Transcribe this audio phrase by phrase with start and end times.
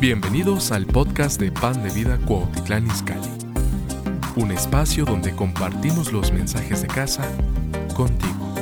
[0.00, 3.32] Bienvenidos al podcast de Pan de Vida Cuautitlán Izcalli,
[4.36, 7.28] un espacio donde compartimos los mensajes de casa
[7.96, 8.54] contigo.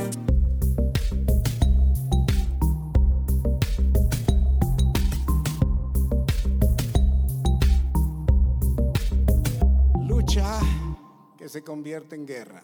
[10.07, 10.59] Lucha
[11.37, 12.63] que se convierte en guerra.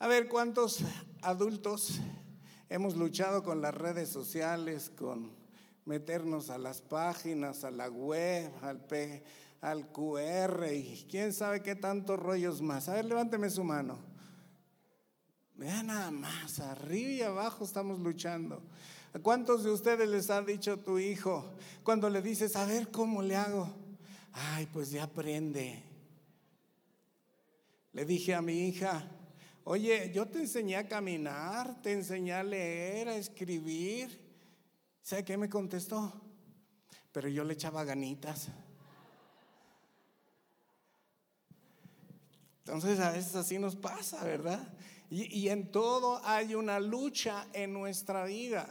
[0.00, 0.80] A ver, ¿cuántos
[1.22, 1.98] adultos
[2.68, 5.47] hemos luchado con las redes sociales, con
[5.88, 9.24] meternos a las páginas, a la web, al, P,
[9.62, 12.88] al QR y quién sabe qué tantos rollos más?
[12.88, 13.98] A ver, levánteme su mano.
[15.54, 18.62] Vean nada más, arriba y abajo estamos luchando.
[19.14, 23.22] ¿A cuántos de ustedes les ha dicho tu hijo cuando le dices, a ver cómo
[23.22, 23.74] le hago?
[24.32, 25.82] Ay, pues ya aprende.
[27.92, 29.10] Le dije a mi hija,
[29.70, 34.27] Oye, yo te enseñé a caminar, te enseñé a leer, a escribir.
[35.08, 36.12] ¿Sabe qué me contestó?
[37.12, 38.48] Pero yo le echaba ganitas.
[42.58, 44.70] Entonces a veces así nos pasa, ¿verdad?
[45.08, 48.68] Y, en todo hay una lucha en nuestra vida.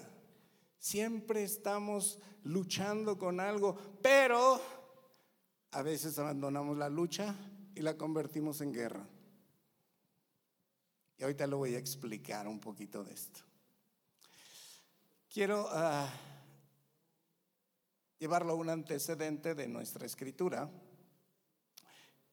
[0.77, 4.61] Siempre estamos luchando con algo, pero
[5.71, 7.35] a veces abandonamos la lucha
[7.73, 9.09] y la convertimos en guerra.
[11.17, 13.39] Y ahorita lo voy a explicar un poquito de esto.
[15.37, 16.07] Quiero uh,
[18.17, 20.67] llevarlo a un antecedente de nuestra escritura,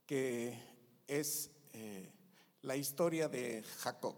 [0.07, 0.59] que
[1.07, 2.11] es eh,
[2.63, 4.17] la historia de Jacob.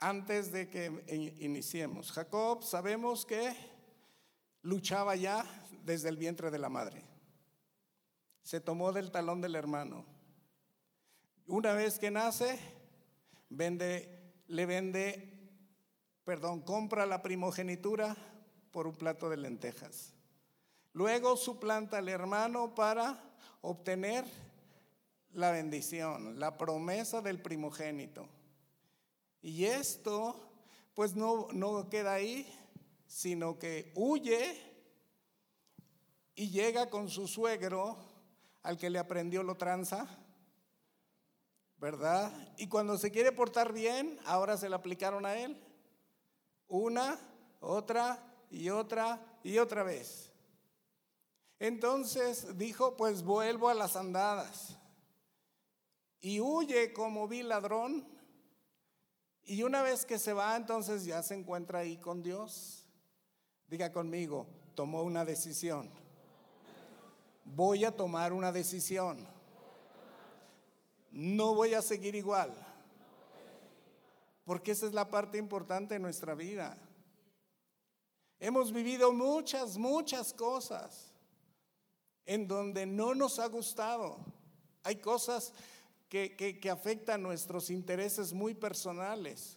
[0.00, 0.86] Antes de que
[1.38, 3.54] iniciemos, Jacob sabemos que
[4.62, 5.46] luchaba ya
[5.84, 7.04] desde el vientre de la madre.
[8.42, 10.04] Se tomó del talón del hermano
[11.46, 12.58] una vez que nace,
[13.50, 15.39] vende, le vende,
[16.30, 18.16] perdón, compra la primogenitura
[18.70, 20.12] por un plato de lentejas.
[20.92, 23.20] Luego suplanta al hermano para
[23.62, 24.24] obtener
[25.32, 28.28] la bendición, la promesa del primogénito.
[29.42, 30.36] Y esto,
[30.94, 32.46] pues no, no queda ahí,
[33.08, 34.56] sino que huye
[36.36, 37.96] y llega con su suegro,
[38.62, 40.06] al que le aprendió lo tranza,
[41.78, 42.30] ¿verdad?
[42.56, 45.60] Y cuando se quiere portar bien, ahora se le aplicaron a él.
[46.70, 47.20] Una,
[47.60, 48.18] otra
[48.50, 50.32] y otra y otra vez.
[51.58, 54.78] Entonces dijo, pues vuelvo a las andadas.
[56.20, 58.08] Y huye como vi ladrón.
[59.42, 62.86] Y una vez que se va, entonces ya se encuentra ahí con Dios.
[63.66, 65.90] Diga conmigo, tomó una decisión.
[67.44, 69.28] Voy a tomar una decisión
[71.10, 72.52] no voy a seguir igual.
[74.50, 76.76] Porque esa es la parte importante de nuestra vida.
[78.40, 81.12] Hemos vivido muchas, muchas cosas
[82.26, 84.18] en donde no nos ha gustado.
[84.82, 85.52] Hay cosas
[86.08, 89.56] que, que, afectan nuestros intereses muy personales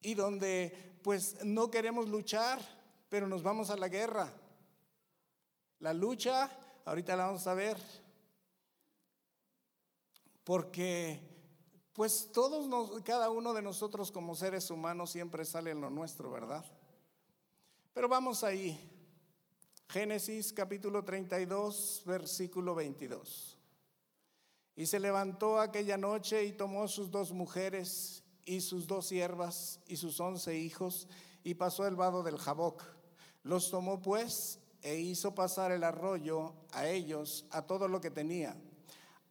[0.00, 2.60] y donde pues no queremos luchar,
[3.08, 4.32] pero nos vamos a la guerra.
[5.78, 6.50] La lucha,
[6.84, 7.76] ahorita la vamos a ver,
[10.42, 11.31] porque
[11.92, 16.64] pues todos, cada uno de nosotros como seres humanos siempre sale en lo nuestro, ¿verdad?
[17.92, 18.88] Pero vamos ahí.
[19.88, 23.58] Génesis capítulo 32, versículo 22.
[24.74, 29.96] Y se levantó aquella noche y tomó sus dos mujeres y sus dos siervas y
[29.96, 31.08] sus once hijos
[31.44, 32.82] y pasó el vado del Jaboc.
[33.42, 38.56] Los tomó pues e hizo pasar el arroyo a ellos, a todo lo que tenía.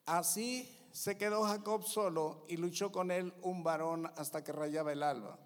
[0.06, 5.04] Así se quedó Jacob solo y luchó con él un varón hasta que rayaba el
[5.04, 5.40] alba.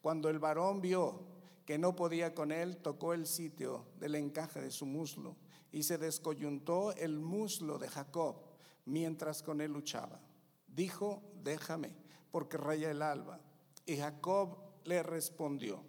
[0.00, 1.22] Cuando el varón vio
[1.64, 5.36] que no podía con él, tocó el sitio del encaje de su muslo
[5.72, 8.36] y se descoyuntó el muslo de Jacob
[8.84, 10.20] mientras con él luchaba.
[10.66, 11.94] Dijo, déjame,
[12.30, 13.40] porque raya el alba.
[13.86, 15.82] Y Jacob le respondió,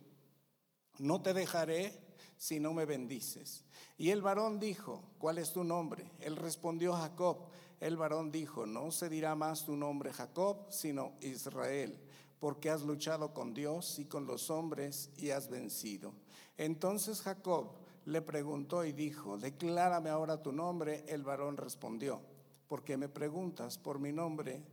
[0.99, 2.01] no te dejaré
[2.37, 3.65] si no me bendices.
[3.97, 6.11] Y el varón dijo, ¿cuál es tu nombre?
[6.19, 7.47] Él respondió, Jacob.
[7.85, 12.01] El varón dijo, no se dirá más tu nombre Jacob, sino Israel,
[12.39, 16.11] porque has luchado con Dios y con los hombres y has vencido.
[16.57, 17.73] Entonces Jacob
[18.05, 21.05] le preguntó y dijo, declárame ahora tu nombre.
[21.07, 22.21] El varón respondió,
[22.67, 24.65] porque me preguntas por mi nombre?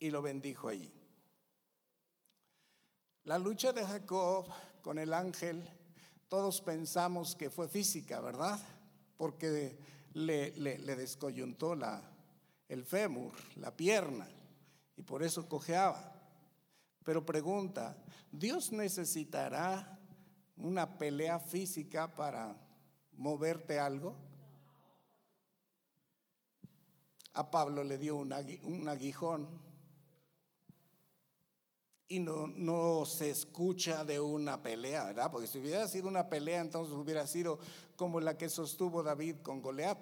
[0.00, 0.92] Y lo bendijo allí.
[3.22, 4.44] La lucha de Jacob
[4.82, 5.70] con el ángel,
[6.28, 8.58] todos pensamos que fue física, ¿verdad?
[9.16, 9.78] Porque
[10.14, 12.15] le descoyuntó la,
[12.68, 14.28] el fémur, la pierna,
[14.96, 16.12] y por eso cojeaba.
[17.04, 17.96] Pero pregunta,
[18.32, 19.96] ¿Dios necesitará
[20.56, 22.56] una pelea física para
[23.16, 24.16] moverte algo.
[27.34, 29.46] A Pablo le dio un, aguijón
[32.08, 35.30] y no, no se escucha de una pelea, ¿verdad?
[35.30, 37.58] Porque si hubiera sido una pelea, entonces hubiera sido
[37.96, 39.98] como la que sostuvo David con Goliat.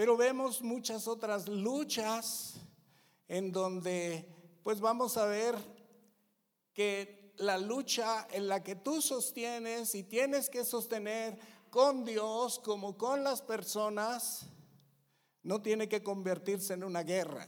[0.00, 2.54] Pero vemos muchas otras luchas
[3.28, 4.26] en donde
[4.62, 5.54] pues vamos a ver
[6.72, 11.38] que la lucha en la que tú sostienes y tienes que sostener
[11.68, 14.46] con Dios como con las personas,
[15.42, 17.46] no tiene que convertirse en una guerra,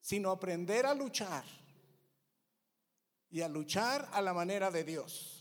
[0.00, 1.44] sino aprender a luchar
[3.28, 5.39] y a luchar a la manera de Dios.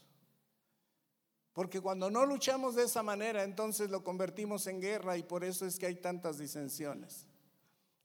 [1.59, 5.65] Porque cuando no luchamos de esa manera, entonces lo convertimos en guerra y por eso
[5.65, 7.27] es que hay tantas disensiones.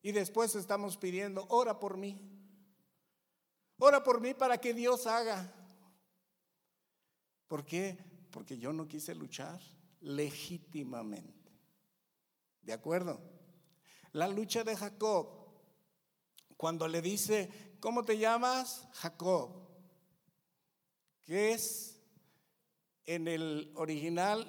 [0.03, 2.21] Y después estamos pidiendo, ora por mí.
[3.79, 5.55] Ora por mí para que Dios haga.
[7.47, 7.97] ¿Por qué?
[8.33, 9.61] Porque yo no quise luchar
[10.01, 11.53] legítimamente.
[12.61, 13.21] ¿De acuerdo?
[14.11, 15.29] La lucha de Jacob,
[16.57, 18.89] cuando le dice, ¿cómo te llamas?
[18.95, 19.53] Jacob.
[21.23, 21.94] ¿Qué es
[23.07, 24.49] en el original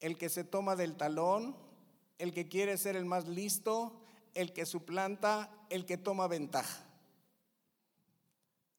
[0.00, 1.56] el que se toma del talón,
[2.18, 4.00] el que quiere ser el más listo,
[4.34, 6.84] el que suplanta, el que toma ventaja.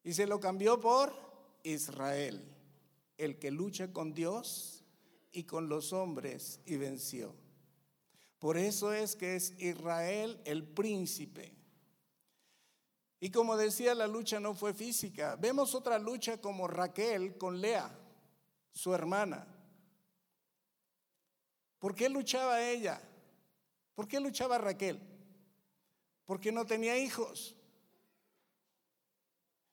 [0.04, 1.14] Y se lo cambió por
[1.64, 2.44] Israel,
[3.18, 4.84] el que lucha con Dios
[5.32, 7.34] y con los hombres y venció.
[8.38, 11.52] Por eso es que es Israel el príncipe.
[13.20, 15.36] Y como decía, la lucha no fue física.
[15.38, 18.05] Vemos otra lucha como Raquel con Lea,
[18.76, 19.48] su hermana.
[21.80, 23.02] ¿Por qué luchaba ella?
[23.96, 25.00] ¿Por qué luchaba Raquel?
[26.26, 27.56] Porque no tenía hijos.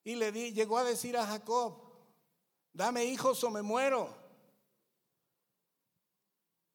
[0.05, 1.81] Y le di, llegó a decir a Jacob,
[2.73, 4.17] dame hijos o me muero.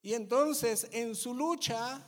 [0.01, 2.05] Y entonces en su lucha,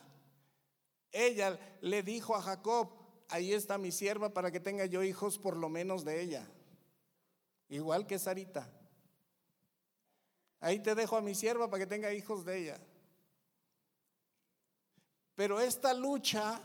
[1.12, 2.90] ella le dijo a Jacob,
[3.30, 6.48] ahí está mi sierva para que tenga yo hijos por lo menos de ella.
[7.70, 8.79] Igual que Sarita.
[10.60, 12.80] Ahí te dejo a mi sierva para que tenga hijos de ella.
[15.36, 16.62] Pero esta lucha,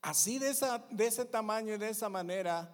[0.00, 2.68] así de, ese tamaño y de esa manera,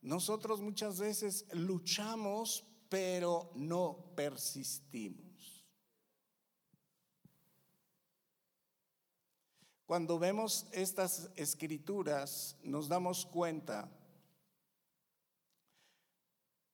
[0.00, 5.66] nosotros muchas veces luchamos, pero no persistimos.
[9.84, 13.90] Cuando vemos estas escrituras, nos damos cuenta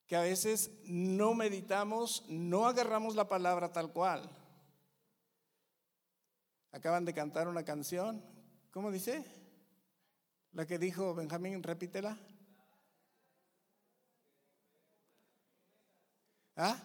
[0.06, 4.30] que a veces no meditamos, no agarramos la palabra tal cual.
[6.70, 8.22] Acaban de cantar una canción,
[8.70, 9.24] ¿cómo dice?
[10.52, 12.18] La que dijo Benjamín, repítela.
[16.54, 16.80] ¿Ah?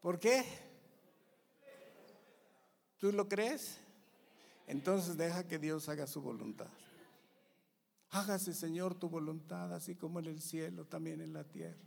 [0.00, 0.44] ¿Por qué?
[2.98, 3.78] ¿Tú lo crees?
[4.66, 6.68] Entonces deja que Dios haga su voluntad.
[8.14, 11.82] Hágase, Señor, tu voluntad, así como en el cielo, también en la tierra.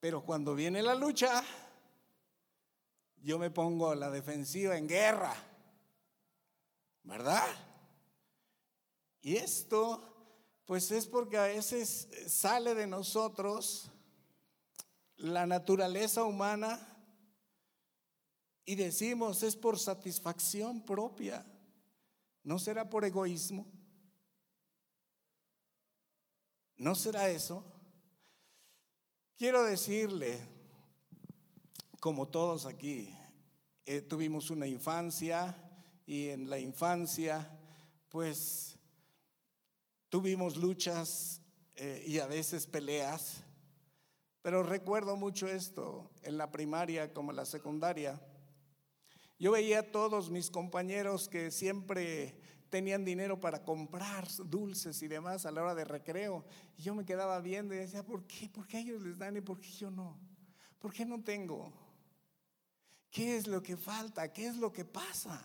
[0.00, 1.42] Pero cuando viene la lucha,
[3.22, 5.34] yo me pongo a la defensiva en guerra.
[7.04, 7.46] ¿Verdad?
[9.22, 10.14] Y esto
[10.64, 13.90] pues es porque a veces sale de nosotros
[15.16, 16.80] la naturaleza humana
[18.64, 21.46] y decimos es por satisfacción propia,
[22.44, 23.66] no será por egoísmo,
[26.76, 27.64] no será eso.
[29.36, 30.38] Quiero decirle,
[31.98, 33.12] como todos aquí,
[33.84, 35.56] eh, tuvimos una infancia
[36.06, 37.58] y en la infancia,
[38.08, 38.74] pues
[40.14, 41.40] Tuvimos luchas
[41.74, 43.42] eh, y a veces peleas,
[44.42, 48.22] pero recuerdo mucho esto en la primaria como en la secundaria.
[49.38, 52.38] Yo veía a todos mis compañeros que siempre
[52.70, 56.44] tenían dinero para comprar dulces y demás a la hora de recreo.
[56.76, 58.48] Y yo me quedaba viendo y decía, ¿por qué?
[58.48, 60.18] ¿Por qué ellos les dan y por qué yo no?
[60.78, 61.72] ¿Por qué no tengo?
[63.10, 64.32] ¿Qué es lo que falta?
[64.32, 65.42] ¿Qué es lo que pasa?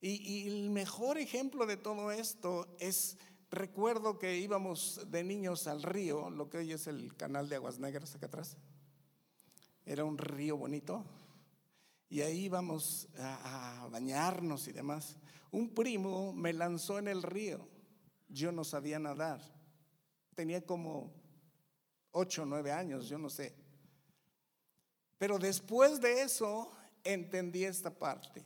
[0.00, 3.16] Y, el mejor ejemplo de todo esto es,
[3.50, 7.78] recuerdo que íbamos de niños al río, lo que hoy es el canal de Aguas
[7.78, 8.56] Negras acá atrás.
[9.86, 11.02] Era un río bonito.
[12.10, 15.16] Y ahí íbamos a, bañarnos y demás.
[15.50, 17.66] Un primo me lanzó en el río.
[18.28, 19.40] Yo no sabía nadar.
[20.34, 21.10] Tenía como
[22.10, 23.54] ocho o nueve años, yo no sé.
[25.16, 26.70] Pero después de eso
[27.02, 28.44] entendí esta parte.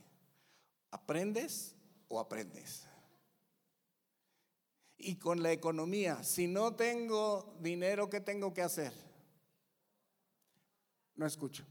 [0.91, 1.75] ¿Aprendes
[2.07, 2.87] o aprendes?
[5.03, 6.23] y con la economía.
[6.23, 8.93] Si no tengo dinero, ¿qué tengo que hacer?
[11.21, 11.63] No escucho.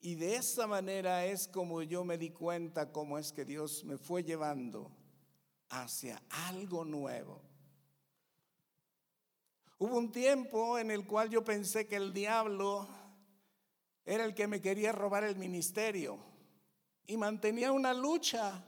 [0.00, 3.96] Y de esa manera es como yo me di cuenta cómo es que Dios me
[3.96, 4.90] fue llevando
[5.68, 7.40] hacia algo nuevo.
[9.78, 12.88] Hubo un tiempo en el cual yo pensé que el diablo
[14.04, 16.18] era el que me quería robar el ministerio
[17.06, 18.64] y mantenía una lucha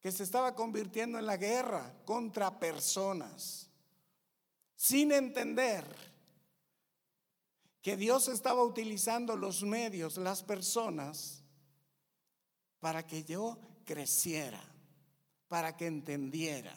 [0.00, 3.68] que se estaba convirtiendo en la guerra contra personas,
[4.84, 5.82] sin entender
[7.80, 11.42] que Dios estaba utilizando los medios, las personas,
[12.80, 14.62] para que yo creciera,
[15.48, 16.76] para que entendiera.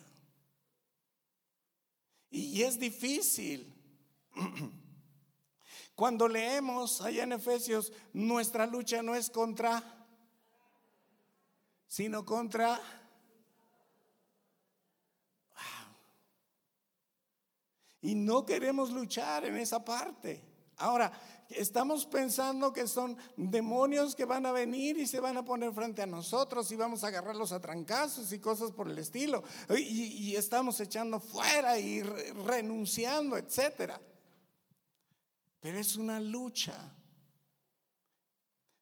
[2.30, 3.76] Y es difícil.
[5.94, 9.84] Cuando leemos allá en Efesios, nuestra lucha no es contra,
[11.90, 12.80] sino contra...
[18.02, 20.44] Y no queremos luchar en esa parte.
[20.78, 21.12] Ahora,
[21.50, 26.04] estamos pensando que son demonios que van a venir y se van a poner frente
[26.04, 29.44] a nosotros y vamos a agarrarlos a trancazos y cosas por el estilo.
[29.76, 34.00] Y, estamos echando fuera y renunciando, etcétera.
[35.60, 36.96] Pero es una lucha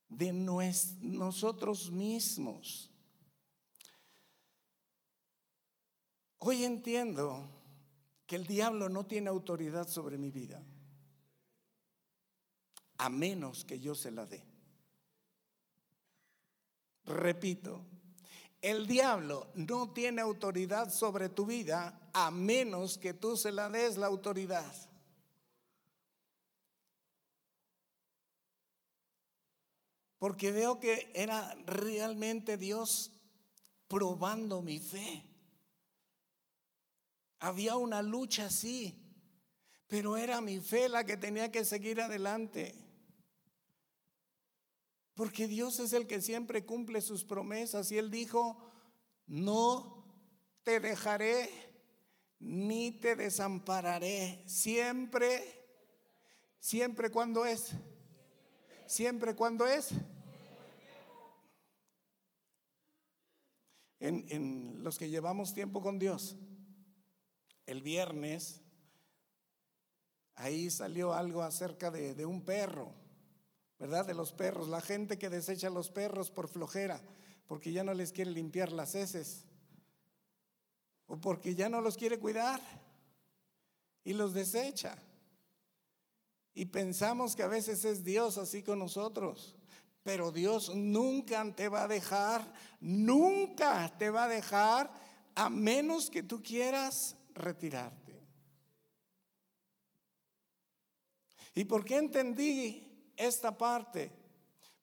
[0.10, 2.92] de nosotros mismos.
[6.40, 7.50] Hoy entiendo
[8.28, 10.64] que el diablo no tiene autoridad sobre mi vida
[12.98, 14.44] a menos que yo se la dé.
[17.06, 17.86] Repito,
[18.62, 23.98] el diablo no tiene autoridad sobre tu vida a menos que tú se la des
[23.98, 24.74] la autoridad.
[30.18, 33.12] Porque veo que era realmente Dios
[33.88, 35.24] probando mi fe.
[37.40, 39.02] Había una lucha así,
[39.88, 42.76] pero era mi fe la que tenía que seguir adelante.
[45.14, 48.58] Porque Dios es el que siempre cumple sus promesas y Él dijo,
[49.28, 50.04] no
[50.64, 51.50] te dejaré
[52.40, 54.44] ni te desampararé.
[54.46, 55.44] Siempre,
[56.60, 57.72] siempre cuando es,
[58.86, 59.90] siempre cuando es.
[64.00, 66.36] En, los que llevamos tiempo con Dios,
[67.66, 68.62] el viernes,
[70.36, 73.06] ahí salió algo acerca de un perro
[73.80, 74.06] ¿verdad?
[74.06, 77.02] De los perros, la gente que desecha a los perros por flojera,
[77.48, 79.46] porque ya no les quiere limpiar las heces,
[81.08, 82.62] o porque ya no los quiere cuidar
[84.04, 84.98] y los desecha.
[86.54, 89.56] Y pensamos que a veces es Dios así con nosotros,
[90.04, 94.90] pero Dios nunca te va a dejar, nunca te va a dejar
[95.36, 98.20] a menos que tú quieras retirarte.
[101.54, 102.86] ¿Y por qué entendí
[103.18, 104.12] esta parte.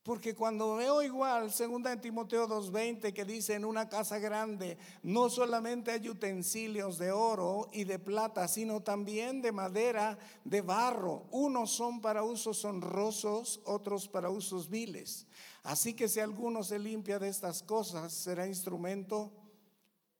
[0.02, 5.30] Porque cuando veo igual, segunda en Timoteo 2:20, que dice en una casa grande, no
[5.30, 11.26] solamente hay utensilios de oro y de plata, sino también de madera, de barro.
[11.30, 15.28] Unos son para usos honrosos, otros para usos viles.
[15.62, 19.30] Así que si alguno se limpia de estas cosas, será instrumento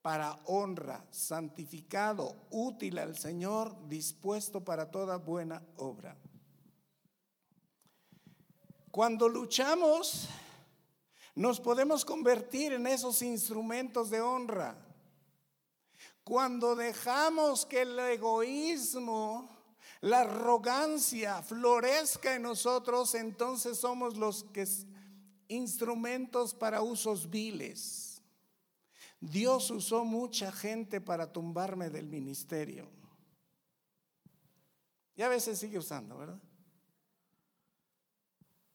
[0.03, 6.17] para honra, santificado, útil al Señor, dispuesto para toda buena obra.
[8.91, 10.29] Cuando luchamos,
[11.35, 14.77] nos podemos convertir en esos instrumentos de honra.
[16.25, 19.49] Cuando dejamos que el egoísmo,
[20.01, 24.67] la arrogancia florezca en nosotros, entonces somos los que
[25.49, 28.12] instrumentos para usos viles.
[29.23, 32.91] Dios usó mucha gente para tumbarme del ministerio.
[35.15, 36.41] Y a veces sigue usando, ¿verdad?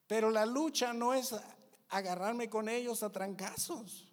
[0.08, 1.36] Pero la lucha no es
[1.90, 4.10] agarrarme con ellos a trancazos.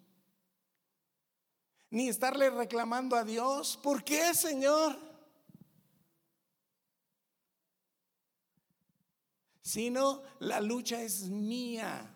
[1.91, 4.99] Ni estarle reclamando a Dios, ¿por qué, Señor?
[9.62, 12.12] Sino la lucha es mía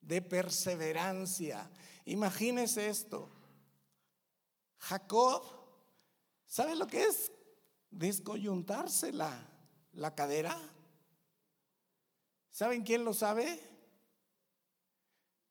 [0.00, 1.70] de perseverancia.
[2.10, 3.30] Imagínese esto.
[4.78, 5.44] Jacob,
[6.44, 7.30] ¿sabe lo que es
[7.88, 9.48] descoyuntarse la,
[9.92, 10.58] la cadera?
[12.50, 13.60] ¿Saben quién lo sabe?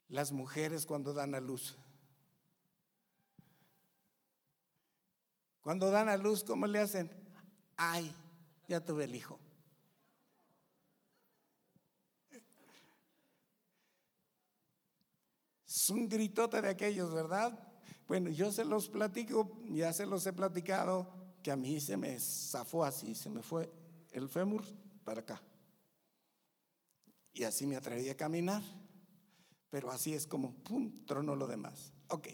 [0.09, 1.77] Las mujeres cuando dan a luz.
[5.61, 7.09] Cuando dan a luz, ¿cómo le hacen?
[7.77, 8.13] Ay,
[8.67, 9.39] ya tuve el hijo.
[15.89, 17.57] Un gritote de aquellos, ¿verdad?
[18.07, 21.07] Bueno, yo se los platico, ya se los he platicado,
[21.43, 23.71] que a mí se me zafó así, se me fue
[24.11, 24.63] el fémur
[25.03, 25.41] para acá.
[27.33, 28.61] Y así me atreví a caminar.
[29.69, 31.93] Pero así es como, ¡pum!, tronó lo demás.
[32.07, 32.27] Ok,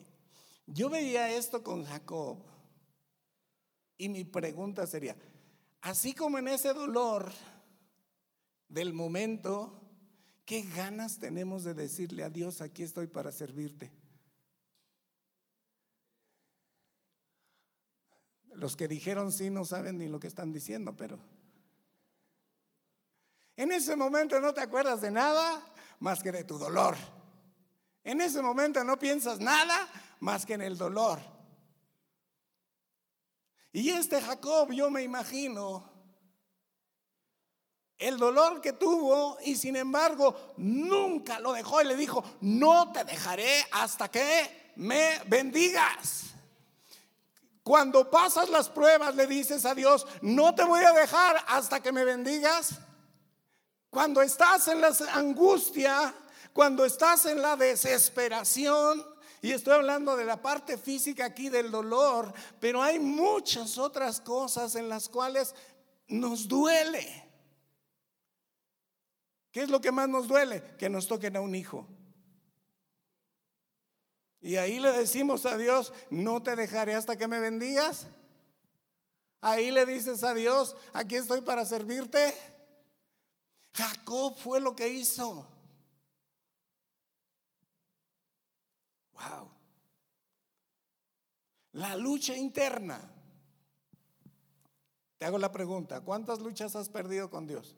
[0.65, 2.37] yo veía esto con Jacob.
[3.97, 5.15] Y mi pregunta sería,
[5.81, 7.31] así como en ese dolor
[8.67, 9.84] del momento,
[10.45, 13.91] ¿qué ganas tenemos de decirle a Dios, aquí estoy para servirte?
[18.53, 21.19] Los que dijeron sí no saben ni lo que están diciendo, pero
[23.57, 25.61] en ese momento no te acuerdas de nada
[25.99, 26.95] más que de tu dolor.
[28.03, 31.19] En ese momento no piensas nada más que en el dolor.
[33.73, 35.94] Y este Jacob, yo me imagino,
[37.97, 43.03] el dolor que tuvo y sin embargo nunca lo dejó y le dijo, no te
[43.03, 46.25] dejaré hasta que me bendigas.
[47.63, 51.91] Cuando pasas las pruebas le dices a Dios, no te voy a dejar hasta que
[51.91, 52.75] me bendigas.
[53.89, 56.13] Cuando estás en la angustia,
[56.53, 59.03] cuando estás en la desesperación,
[59.41, 64.75] y estoy hablando de la parte física aquí del dolor, pero hay muchas otras cosas
[64.75, 65.53] en las cuales
[66.07, 67.24] nos duele.
[69.55, 70.61] ¿Qué es lo que más nos duele?
[70.77, 71.87] Que nos toquen a un hijo.
[74.41, 78.05] Y ahí le decimos a Dios, no te dejaré hasta que me bendigas.
[79.39, 82.33] Ahí le dices a Dios, aquí estoy para servirte.
[83.73, 85.47] Jacob fue lo que hizo.
[89.13, 89.49] Wow.
[91.71, 92.99] La lucha interna.
[95.17, 97.77] Te hago la pregunta, ¿cuántas luchas has perdido con Dios?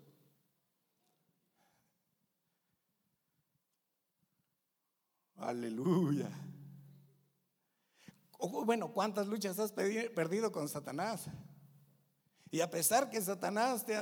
[5.37, 6.29] Aleluya.
[8.39, 11.25] Bueno, ¿cuántas luchas has perdido con Satanás?
[12.51, 13.95] Y a pesar que Satanás te,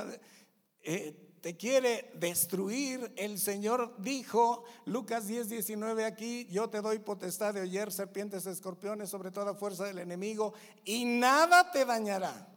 [0.82, 7.54] eh, te quiere destruir, el Señor dijo, Lucas 10, 19 aquí, yo te doy potestad
[7.54, 12.52] de oyer serpientes, escorpiones sobre toda fuerza del enemigo y nada te dañará.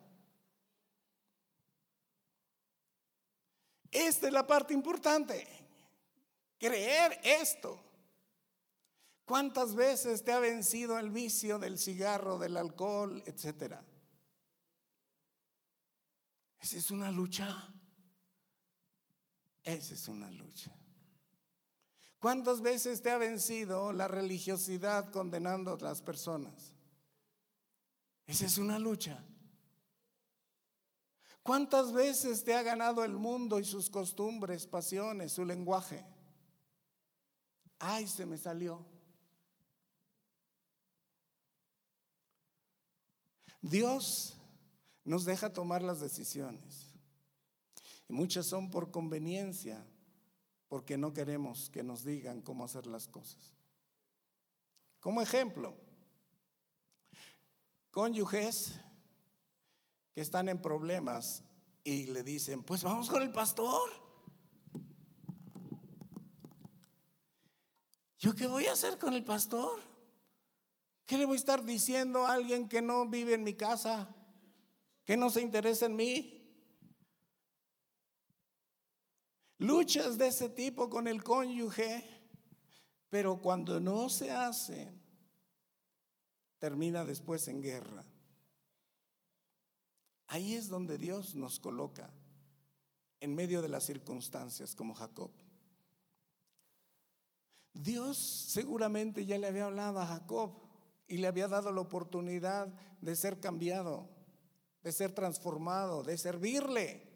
[3.92, 5.48] Esta es la parte importante,
[6.60, 7.89] creer esto.
[9.30, 13.86] ¿Cuántas veces te ha vencido el vicio del cigarro, del alcohol, etcétera?
[16.60, 17.72] Esa es una lucha.
[19.62, 20.76] Esa es una lucha.
[22.18, 26.74] ¿Cuántas veces te ha vencido la religiosidad condenando a otras personas?
[28.26, 29.24] Esa es una lucha.
[31.44, 36.04] ¿Cuántas veces te ha ganado el mundo y sus costumbres, pasiones, su lenguaje?
[37.78, 38.98] Ay, se me salió.
[43.62, 44.38] Dios
[45.04, 46.94] nos deja tomar las decisiones.
[48.08, 49.86] Y muchas son por conveniencia,
[50.68, 53.56] porque no queremos que nos digan cómo hacer las cosas.
[55.00, 55.76] Como ejemplo,
[57.92, 58.80] cónyuges
[60.14, 61.44] que están en problemas
[61.84, 63.90] y le dicen, pues vamos con el pastor.
[68.18, 69.80] ¿Yo qué voy a hacer con el pastor?
[71.10, 74.16] ¿Qué le voy a estar diciendo a alguien que no vive en mi casa?
[75.04, 76.40] Que no se interesa en mí.
[79.58, 82.06] Luchas de ese tipo con el cónyuge,
[83.10, 84.94] pero cuando no se hace,
[86.60, 88.06] termina después en guerra.
[90.28, 92.14] Ahí es donde Dios nos coloca,
[93.20, 95.32] en medio de las circunstancias como Jacob.
[97.74, 100.69] Dios seguramente ya le había hablado a Jacob
[101.10, 102.68] y le había dado la oportunidad
[103.02, 104.08] de ser cambiado,
[104.84, 107.10] de ser transformado, de servirle.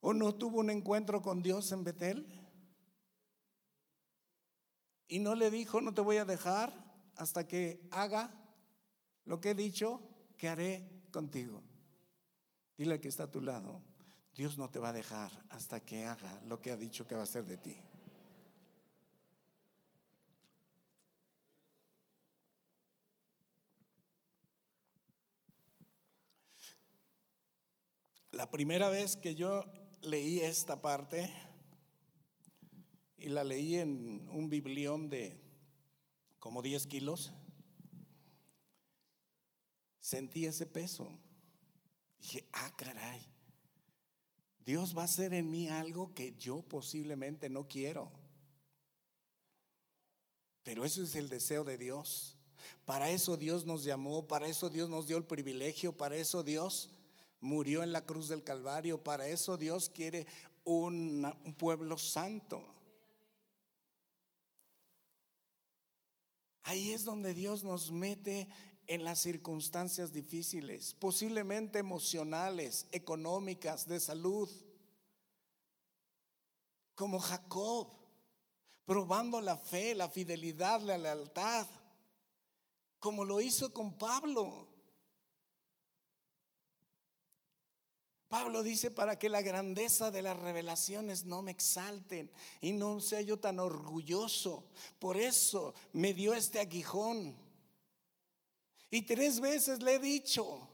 [0.00, 2.26] ¿O no tuvo un encuentro con Dios en Betel?
[5.08, 6.72] Y no le dijo, no te voy a dejar
[7.16, 8.32] hasta que haga
[9.24, 10.00] lo que he dicho
[10.36, 11.62] que haré contigo.
[12.78, 13.82] Dile que está a tu lado,
[14.34, 17.22] Dios no te va a dejar hasta que haga lo que ha dicho que va
[17.22, 17.76] a hacer de ti.
[28.36, 29.64] La primera vez que yo
[30.02, 31.32] leí esta parte,
[33.16, 35.40] y la leí en un biblión de
[36.38, 37.32] como 10 kilos,
[40.00, 41.18] sentí ese peso.
[42.18, 43.26] Dije, ah, caray,
[44.66, 48.12] Dios va a hacer en mí algo que yo posiblemente no quiero.
[50.62, 52.36] Pero eso es el deseo de Dios.
[52.84, 56.90] Para eso Dios nos llamó, para eso Dios nos dio el privilegio, para eso Dios
[57.40, 60.26] murió en la cruz del Calvario, para eso Dios quiere
[60.64, 62.62] un, pueblo santo.
[66.64, 68.48] Ahí es donde Dios nos mete
[68.88, 74.50] en las circunstancias difíciles, posiblemente emocionales, económicas, de salud,
[76.94, 77.88] como Jacob,
[78.84, 81.66] probando la fe, la fidelidad, la lealtad,
[82.98, 84.75] como lo hizo con Pablo.
[88.38, 93.22] Pablo dice, para que la grandeza de las revelaciones no me exalten y no sea
[93.22, 94.66] yo tan orgulloso.
[94.98, 97.34] Por eso me dio este aguijón.
[98.90, 100.68] Y tres veces le he dicho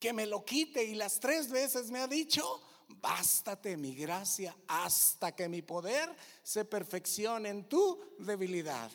[0.00, 5.30] que me lo quite y las tres veces me ha dicho, bástate mi gracia hasta
[5.30, 8.90] que mi poder se perfeccione en tu debilidad.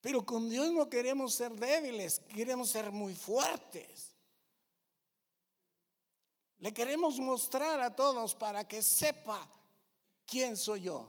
[0.00, 4.17] Pero con Dios no queremos ser débiles, queremos ser muy fuertes.
[6.58, 9.48] Le queremos mostrar a todos para que sepa
[10.26, 11.08] quién soy yo.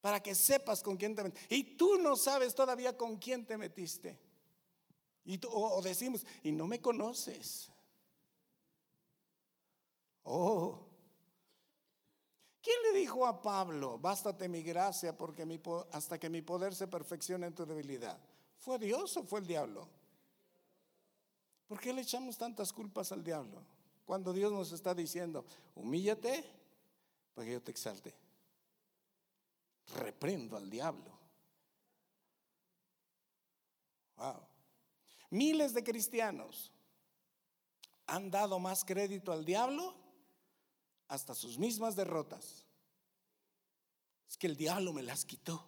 [0.00, 1.54] Para que sepas con quién te metiste.
[1.54, 4.18] Y tú no sabes todavía con quién te metiste.
[5.24, 7.70] Y o, decimos, y no me conoces.
[10.24, 10.86] Oh.
[12.60, 15.46] ¿Quién le dijo a Pablo, bástate mi gracia porque
[15.92, 18.18] hasta que mi poder se perfeccione en tu debilidad?
[18.56, 19.88] ¿Fue Dios o fue el diablo?
[21.66, 23.62] ¿Por qué le echamos tantas culpas al diablo?
[24.08, 25.44] Cuando Dios nos está diciendo,
[25.74, 26.42] humíllate
[27.34, 28.14] para que yo te exalte.
[29.96, 31.12] Reprendo al diablo.
[34.16, 34.40] Wow.
[35.28, 36.72] Miles de cristianos
[38.06, 39.94] han dado más crédito al diablo
[41.08, 42.64] hasta sus mismas derrotas.
[44.26, 45.62] Es que el diablo me las quitó.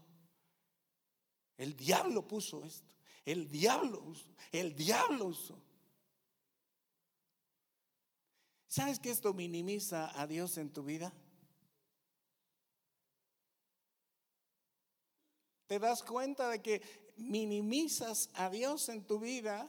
[1.59, 2.89] El diablo puso esto.
[3.23, 4.03] El diablo.
[4.51, 5.59] El diablo usó.
[8.71, 11.13] ¿Sabes que esto minimiza a Dios en tu vida?
[15.67, 16.81] ¿Te das cuenta de que
[17.17, 19.69] minimizas a Dios en tu vida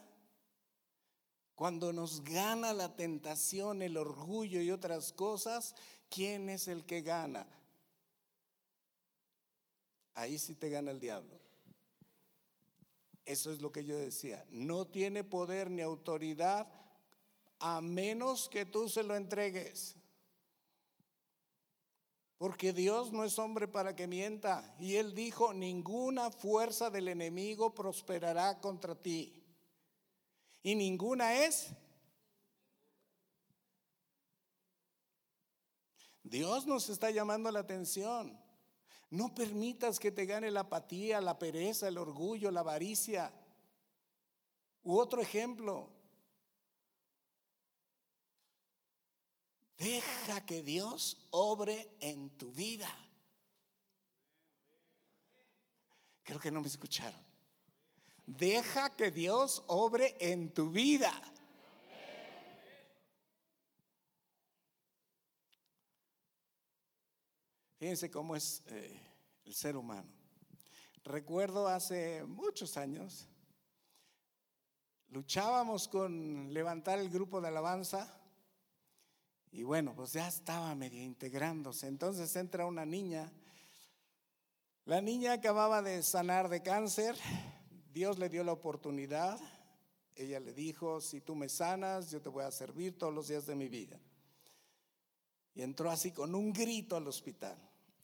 [1.56, 5.74] cuando nos gana la tentación, el orgullo y otras cosas?
[6.08, 7.48] ¿Quién es el que gana?
[10.14, 11.40] Ahí sí te gana el diablo.
[13.26, 14.46] Eso es lo que yo decía.
[14.52, 16.81] No tiene poder ni autoridad
[17.62, 19.96] a menos que tú se lo entregues.
[22.38, 24.76] Porque Dios no es hombre para que mienta.
[24.80, 29.44] Y Él dijo, ninguna fuerza del enemigo prosperará contra ti.
[30.64, 31.70] Y ninguna es.
[36.24, 38.40] Dios nos está llamando la atención.
[39.12, 43.32] No permitas que te gane la apatía, la pereza, el orgullo, la avaricia.
[44.82, 45.90] U otro ejemplo,
[49.82, 52.88] Deja que Dios obre en tu vida.
[56.22, 57.20] Creo que no me escucharon.
[58.28, 61.12] Deja que Dios obre en tu vida.
[67.80, 69.02] Fíjense cómo es eh,
[69.46, 70.14] el ser humano.
[71.04, 73.28] Recuerdo hace muchos años,
[75.10, 78.21] luchábamos con levantar el grupo de alabanza
[79.52, 81.88] y bueno, pues ya estaba medio integrándose.
[81.88, 83.30] Entonces entra una niña.
[84.86, 87.18] La niña acababa de sanar de cáncer.
[87.94, 89.38] Dios le dio la oportunidad.
[90.16, 93.46] Ella le dijo, si tú me sanas, yo te voy a servir todos los días
[93.46, 94.00] de mi vida.
[95.54, 97.58] Y entró así con un grito al hospital.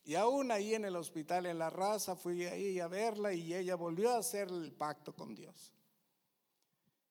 [0.04, 3.76] Y aún ahí en el hospital, en la raza, fui ahí a verla y ella
[3.76, 5.74] volvió a hacer el pacto con Dios.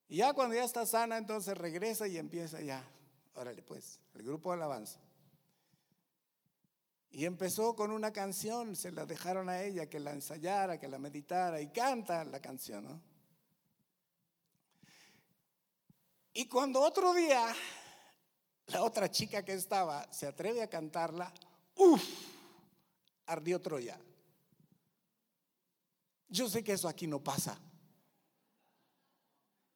[0.09, 2.85] Y ya cuando ya está sana, entonces regresa y empieza ya
[3.37, 4.99] Órale, pues, el grupo de alabanza.
[7.11, 10.99] Y empezó con una canción, se la dejaron a ella que la ensayara, que la
[10.99, 13.01] meditara y canta la canción, ¿no?
[16.33, 17.55] Y cuando otro día
[18.67, 21.33] la otra chica que estaba se atreve a cantarla,
[21.77, 22.03] uff,
[23.27, 23.99] ardió Troya.
[26.29, 27.59] Yo sé que eso aquí no pasa.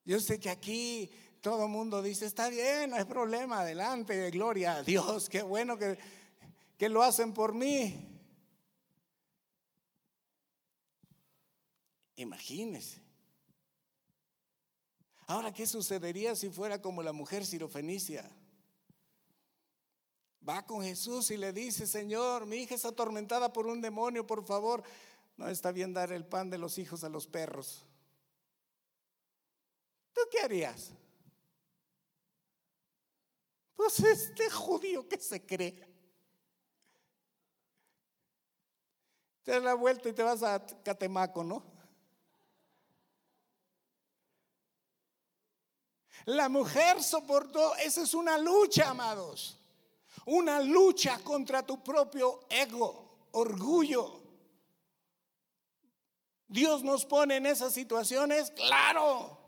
[0.04, 4.76] Yo sé que aquí todo el mundo dice, está bien, no hay problema, adelante, gloria
[4.76, 5.98] a Dios, qué bueno que,
[6.76, 8.06] que lo hacen por mí.
[12.16, 13.00] Imagínese.
[15.26, 18.28] Ahora, ¿qué sucedería si fuera como la mujer sirofenicia?
[20.46, 24.44] Va con Jesús y le dice, Señor, mi hija está atormentada por un demonio, por
[24.44, 24.82] favor.
[25.36, 27.86] No está bien dar el pan de los hijos a los perros.
[30.12, 30.92] ¿Tú qué harías?
[33.80, 35.72] Pues este judío que se cree.
[39.42, 41.64] Te das la vuelta y te vas a Catemaco, ¿no?
[46.26, 49.58] La mujer soportó, esa es una lucha, amados.
[50.26, 54.20] Una lucha contra tu propio ego, orgullo.
[56.46, 59.39] Dios nos pone en esas situaciones, claro.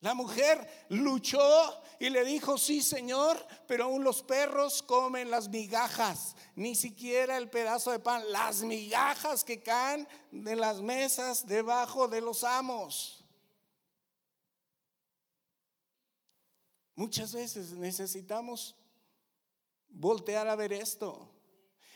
[0.00, 6.34] La mujer luchó y le dijo, sí Señor, pero aún los perros comen las migajas,
[6.56, 12.22] ni siquiera el pedazo de pan, las migajas que caen de las mesas debajo de
[12.22, 13.22] los amos.
[16.94, 18.74] Muchas veces necesitamos
[19.90, 21.30] voltear a ver esto.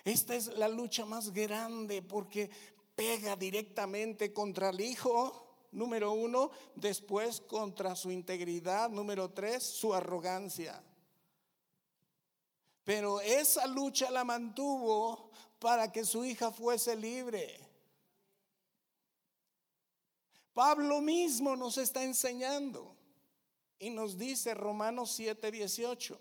[0.05, 2.51] Esta es la lucha más grande porque
[2.95, 5.44] pega directamente contra el hijo
[5.75, 10.83] número uno, después contra su integridad, número tres, su arrogancia.
[12.85, 17.61] Pero esa lucha la mantuvo para que su hija fuese libre.
[20.53, 22.95] Pablo mismo nos está enseñando
[23.79, 26.21] y nos dice Romanos 7, 18.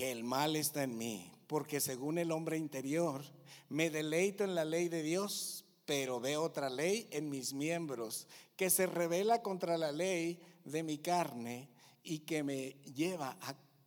[0.00, 3.22] que el mal está en mí, porque según el hombre interior,
[3.68, 8.70] me deleito en la ley de Dios, pero veo otra ley en mis miembros, que
[8.70, 11.68] se revela contra la ley de mi carne
[12.02, 13.36] y que me lleva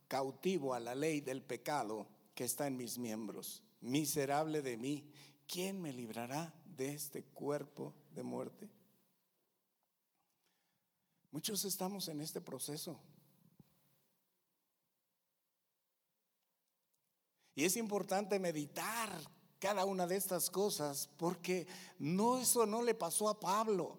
[0.06, 3.64] cautivo a la ley del pecado que está en mis miembros.
[3.80, 5.10] Miserable de mí,
[5.48, 8.70] ¿quién me librará de este cuerpo de muerte?
[11.32, 13.00] Muchos estamos en este proceso.
[17.54, 19.10] Y es importante meditar
[19.58, 21.66] cada una de estas cosas porque
[21.98, 23.98] no eso no le pasó a Pablo.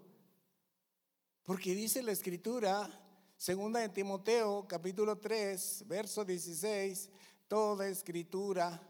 [1.44, 2.90] Porque dice la escritura,
[3.38, 7.10] segunda de Timoteo, capítulo 3, verso 16,
[7.48, 8.82] toda escritura,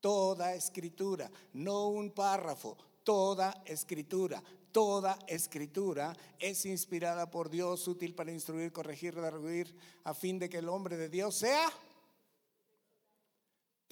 [0.00, 8.30] toda escritura, no un párrafo, toda escritura, toda escritura es inspirada por Dios, útil para
[8.30, 9.74] instruir, corregir, redarguir,
[10.04, 11.72] a fin de que el hombre de Dios sea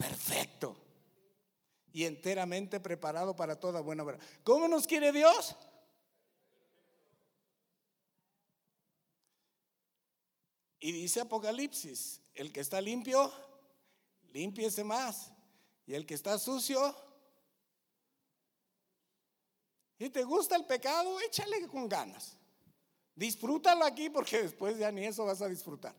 [0.01, 0.75] perfecto
[1.93, 4.19] y enteramente preparado para toda buena obra.
[4.43, 5.55] ¿Cómo nos quiere Dios?
[10.79, 13.31] Y dice Apocalipsis, el que está limpio,
[14.33, 15.31] límpiese más.
[15.87, 16.95] Y el que está sucio,
[19.99, 22.39] y te gusta el pecado, échale con ganas.
[23.15, 25.95] Disfrútalo aquí porque después ya ni eso vas a disfrutar.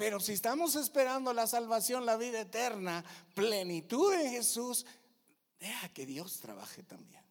[0.00, 4.86] Pero si estamos esperando la salvación, la vida eterna, plenitud en Jesús,
[5.58, 7.22] deja que Dios trabaje también.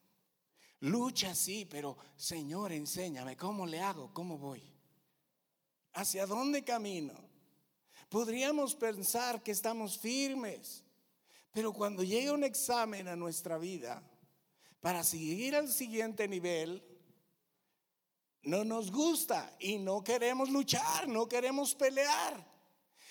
[0.82, 4.62] Lucha sí, pero Señor, enséñame cómo le hago, cómo voy.
[5.94, 7.16] ¿Hacia dónde camino?
[8.08, 10.84] Podríamos pensar que estamos firmes,
[11.52, 14.04] pero cuando llega un examen a nuestra vida,
[14.80, 16.84] para seguir al siguiente nivel,
[18.44, 22.59] no nos gusta y no queremos luchar, no queremos pelear.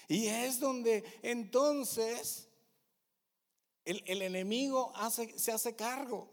[0.08, 2.48] Y es donde entonces
[3.84, 4.92] el, enemigo
[5.36, 6.30] se hace cargo,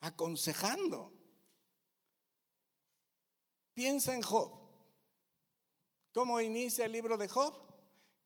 [0.00, 1.12] aconsejando.
[3.74, 4.50] Piensa en Job.
[6.14, 7.54] ¿Cómo inicia el libro de Job?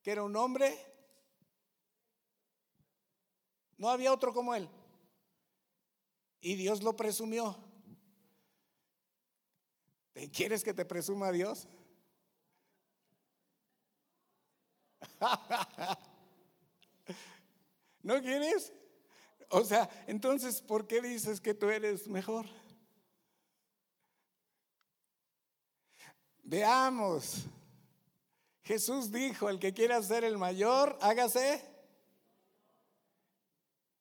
[0.02, 0.78] Que era un hombre.
[3.76, 4.68] No había otro como él.
[6.40, 7.56] Y Dios lo presumió.
[10.32, 11.66] ¿Quieres que te presuma Dios?
[18.02, 18.72] ¿No quieres?
[19.50, 22.46] O sea, entonces, ¿por qué dices que tú eres mejor?
[26.42, 27.44] Veamos.
[28.62, 31.64] Jesús dijo, el que quiera ser el mayor, hágase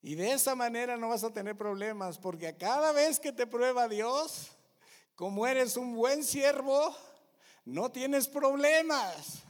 [0.01, 3.47] Y de esa manera no vas a tener problemas, porque a cada vez que te
[3.47, 4.51] prueba Dios,
[5.15, 6.95] como eres un buen siervo,
[7.65, 9.43] no tienes problemas.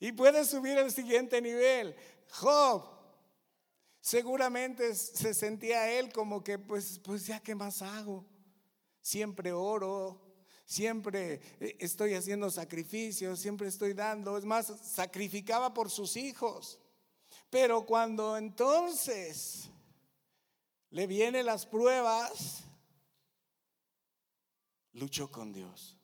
[0.00, 1.94] Y puedes subir al siguiente nivel.
[2.30, 2.84] Job,
[4.00, 8.24] seguramente se sentía él como que, pues, pues ya, ¿qué más hago?
[9.00, 10.20] Siempre oro,
[10.64, 14.38] siempre eh, estoy haciendo sacrificios, siempre estoy dando.
[14.38, 16.78] Es más, sacrificaba por sus hijos.
[17.50, 19.68] Pero cuando entonces
[20.90, 22.62] le vienen las pruebas,
[24.92, 25.97] luchó con Dios.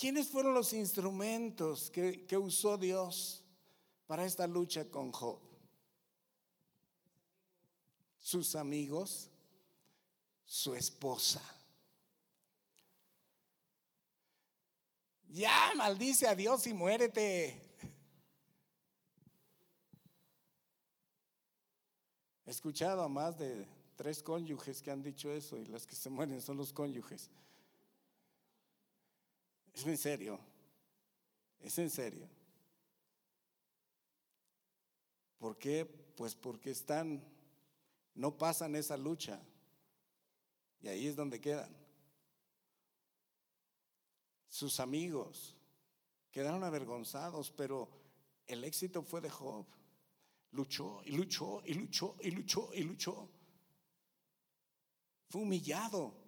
[0.00, 3.44] ¿Quiénes fueron los instrumentos que, que, usó Dios
[4.06, 5.38] para esta lucha con Job?
[8.18, 9.28] Sus amigos,
[10.46, 11.42] su esposa.
[15.28, 17.60] Ya maldice a Dios y muérete.
[22.46, 26.08] He escuchado a más de tres cónyuges que han dicho eso y las que se
[26.08, 27.28] mueren son los cónyuges.
[29.74, 30.38] Es en serio,
[31.60, 32.28] es en serio.
[35.38, 35.86] ¿Por qué?
[35.86, 37.24] Pues porque están,
[38.14, 39.40] no pasan esa lucha
[40.82, 41.74] y ahí es donde quedan.
[44.48, 45.56] Sus amigos
[46.30, 47.88] quedaron avergonzados, pero
[48.46, 49.66] el éxito fue de Job.
[50.52, 53.28] Luchó y luchó y luchó y luchó y luchó.
[55.28, 56.19] Fue humillado.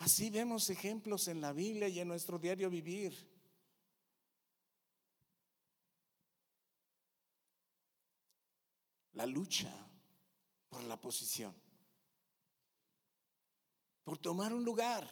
[0.00, 3.14] Así vemos ejemplos en la Biblia y en nuestro diario vivir.
[9.12, 9.70] La lucha
[10.70, 11.54] por la posición,
[14.02, 15.06] por tomar un lugar.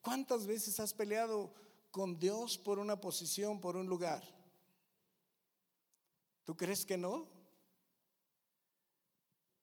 [0.00, 1.52] ¿Cuántas veces has peleado
[1.90, 4.22] con Dios por una posición, por un lugar?
[6.44, 7.28] ¿Tú crees que no?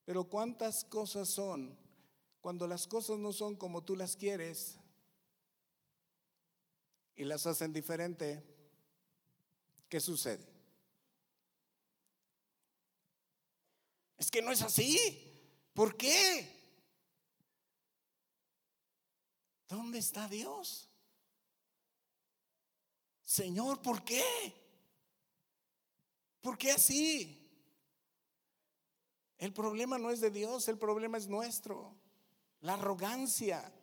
[0.04, 1.78] Pero cuántas cosas son
[2.42, 4.78] cuando las cosas no son como tú las quieres
[7.16, 8.44] y las hacen diferente,
[9.90, 10.48] ¿qué sucede?
[14.18, 14.98] Es que no es así.
[15.74, 16.60] ¿Por qué?
[19.68, 20.90] ¿Dónde está Dios?
[23.24, 24.24] Señor, ¿por qué?
[26.42, 27.36] ¿Por qué así?
[29.38, 31.99] El problema no es de Dios, el problema es nuestro.
[32.62, 33.74] La arrogancia.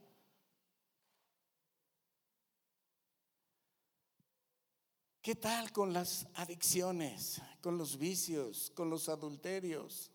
[5.22, 10.10] ¿Qué tal con las adicciones, con los vicios, con los adulterios?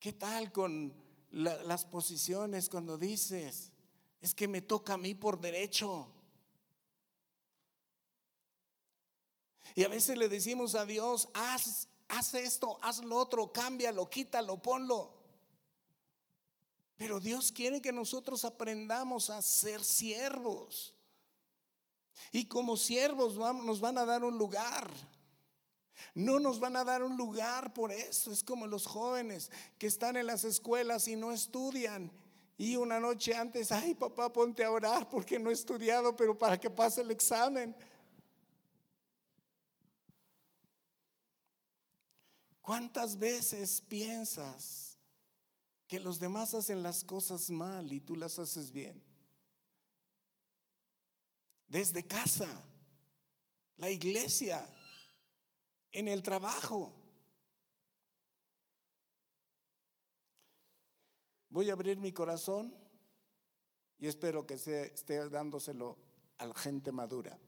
[0.00, 3.72] ¿Qué tal con las posiciones cuando dices,
[4.20, 6.12] es que me toca a mí por derecho.
[9.74, 14.60] Y a veces le decimos a Dios, haz, haz esto, haz lo otro, cámbialo, quítalo,
[14.60, 15.14] ponlo.
[16.96, 20.94] Pero Dios quiere que nosotros aprendamos a ser siervos.
[22.32, 24.90] Y como siervos nos van a dar un lugar.
[26.14, 28.32] No nos van a dar un lugar por eso.
[28.32, 32.10] Es como los jóvenes que están en las escuelas y no estudian
[32.58, 36.58] y una noche antes, ay papá, ponte a orar porque no he estudiado, pero para
[36.58, 37.76] que pase el examen.
[42.66, 44.98] ¿Cuántas veces piensas
[45.86, 49.00] que los demás hacen las cosas mal y tú las haces bien?
[51.68, 52.48] Desde casa,
[53.76, 54.68] la iglesia,
[55.92, 56.92] en el trabajo.
[61.48, 62.74] Voy a abrir mi corazón
[63.96, 65.96] y espero que se esté dándoselo
[66.38, 67.38] a la gente madura.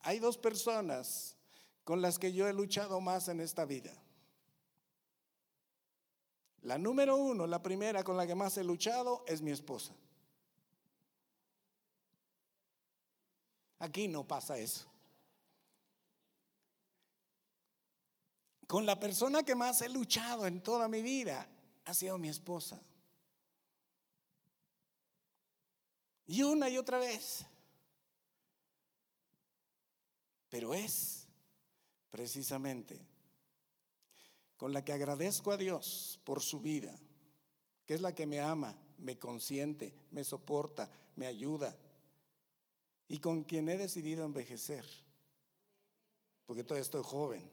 [0.00, 1.37] Hay dos personas
[1.88, 3.90] con las que yo he luchado más en esta vida.
[6.60, 9.94] La número uno, la primera con la que más he luchado es mi esposa.
[13.78, 14.86] Aquí no pasa eso.
[18.66, 21.48] Con la persona que más he luchado en toda mi vida
[21.86, 22.78] ha sido mi esposa.
[26.26, 27.46] Y una y otra vez.
[30.50, 31.17] Pero es
[32.10, 33.00] precisamente
[34.56, 36.98] con la que agradezco a Dios por su vida,
[37.86, 41.76] que es la que me ama, me consiente, me soporta, me ayuda,
[43.08, 44.84] y con quien he decidido envejecer,
[46.46, 47.48] porque todavía estoy joven.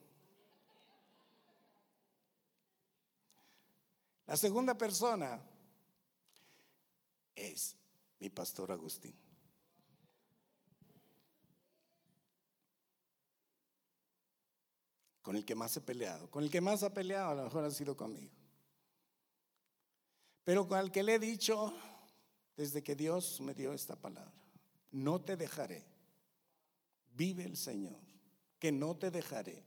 [4.26, 5.40] La segunda persona
[7.36, 7.76] es
[8.20, 9.25] mi pastor Agustín.
[15.26, 17.64] Con el que más he peleado, con el que más ha peleado, a lo mejor
[17.64, 18.32] ha sido conmigo.
[20.44, 21.74] Pero con el que le he dicho,
[22.56, 24.32] desde que Dios me dio esta palabra,
[24.92, 25.84] no te dejaré.
[27.16, 28.00] Vive el Señor,
[28.60, 29.66] que no te dejaré.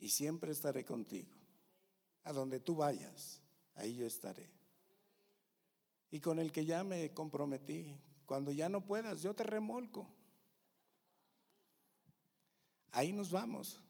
[0.00, 1.30] Y siempre estaré contigo.
[2.24, 3.40] A donde tú vayas,
[3.76, 4.50] ahí yo estaré.
[6.10, 7.96] Y con el que ya me comprometí,
[8.26, 10.08] cuando ya no puedas, yo te remolco.
[12.90, 13.80] Ahí nos vamos.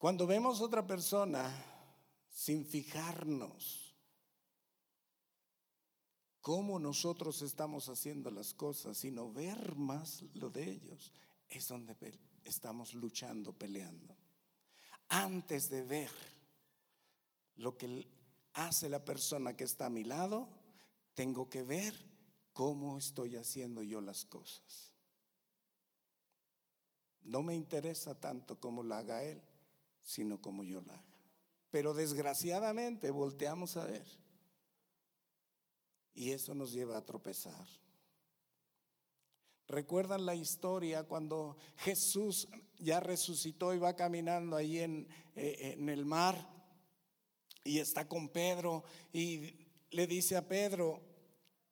[0.00, 1.52] Cuando vemos otra persona
[2.30, 3.94] sin fijarnos
[6.40, 11.12] cómo nosotros estamos haciendo las cosas, sino ver más lo de ellos,
[11.50, 14.16] es donde estamos luchando, peleando.
[15.10, 16.10] Antes de ver
[17.56, 18.08] lo que
[18.54, 20.48] hace la persona que está a mi lado,
[21.12, 21.94] tengo que ver
[22.54, 24.94] cómo estoy haciendo yo las cosas.
[27.20, 29.42] No me interesa tanto como lo haga él,
[30.02, 31.04] sino como yo la haga.
[31.70, 34.06] Pero desgraciadamente volteamos a ver.
[36.14, 37.66] Y eso nos lleva a tropezar.
[39.68, 46.04] ¿Recuerdan la historia cuando Jesús ya resucitó y va caminando ahí en, eh, en el
[46.04, 46.36] mar
[47.62, 48.82] y está con Pedro
[49.12, 51.00] y le dice a Pedro,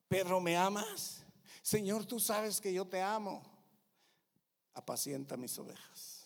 [0.08, 1.24] Pedro, ¿me amas?
[1.62, 3.42] Señor, tú sabes que yo te amo.
[4.74, 6.17] Apacienta mis ovejas.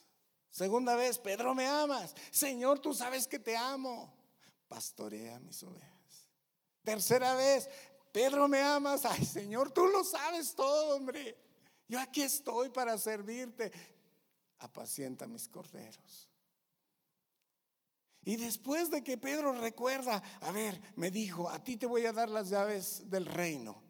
[0.53, 2.14] Segunda vez, Pedro, ¿me amas?
[2.30, 4.12] Señor, tú sabes que te amo.
[4.68, 6.28] Pastorea mis ovejas.
[6.84, 7.70] Tercera vez,
[8.12, 9.07] Pedro, ¿me amas?
[9.07, 11.38] Ay, Señor, tú lo sabes todo, hombre.
[11.88, 13.72] Yo aquí estoy para servirte.
[14.59, 16.28] Apacienta mis corderos.
[18.22, 22.12] Y después de que Pedro recuerda, a ver, me dijo, a ti te voy a
[22.12, 23.82] dar las llaves del reino.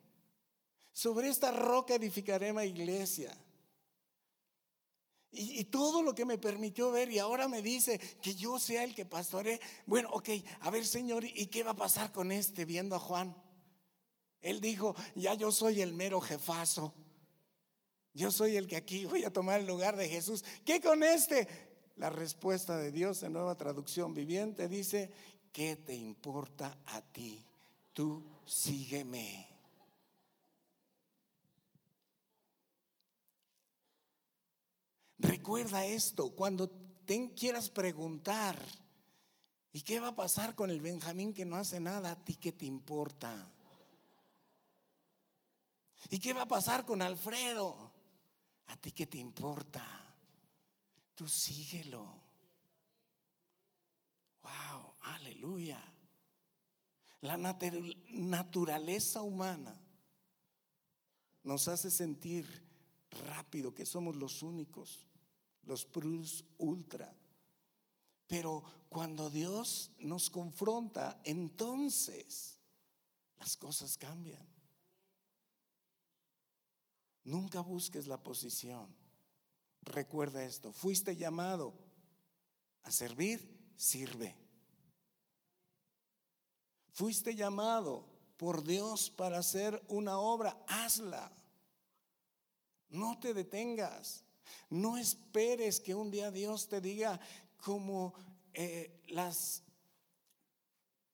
[0.92, 3.36] Sobre esta roca edificaré mi iglesia.
[5.34, 8.94] Y, todo lo que me permitió ver y ahora me dice que yo sea el
[8.94, 9.60] que pastore.
[9.86, 10.28] Bueno, ok,
[10.60, 13.34] a ver Señor, ¿y qué va a pasar con este viendo a Juan?
[14.42, 16.92] Él dijo, ya yo soy el mero jefazo.
[18.12, 20.44] Yo soy el que aquí voy a tomar el lugar de Jesús.
[20.66, 21.48] ¿Qué con este?
[21.96, 25.10] La respuesta de Dios en nueva traducción viviente dice,
[25.50, 27.42] ¿qué te importa a ti?
[27.94, 29.51] Tú sígueme.
[35.22, 38.58] Recuerda esto, cuando te quieras preguntar,
[39.72, 42.10] ¿y qué va a pasar con el Benjamín que no hace nada?
[42.10, 43.48] ¿A ti qué te importa?
[46.10, 47.92] ¿Y qué va a pasar con Alfredo?
[48.66, 49.86] ¿A ti qué te importa?
[51.14, 52.20] Tú síguelo.
[54.42, 55.80] Wow, aleluya.
[57.20, 59.80] La naturaleza humana
[61.44, 62.44] nos hace sentir
[63.28, 65.11] rápido que somos los únicos
[65.64, 67.14] los Prus Ultra.
[68.26, 72.58] Pero cuando Dios nos confronta, entonces
[73.38, 74.46] las cosas cambian.
[77.24, 78.94] Nunca busques la posición.
[79.82, 81.74] Recuerda esto, fuiste llamado
[82.84, 84.36] a servir, sirve.
[86.92, 88.06] Fuiste llamado
[88.36, 91.32] por Dios para hacer una obra, hazla.
[92.88, 94.24] No te detengas.
[94.70, 97.20] No esperes que un día Dios te diga
[97.58, 98.14] como
[98.54, 99.62] eh, las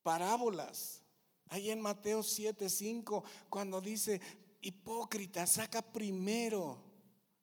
[0.03, 1.03] parábolas.
[1.49, 4.20] Ahí en Mateo 7:5, cuando dice,
[4.61, 6.82] hipócrita, saca primero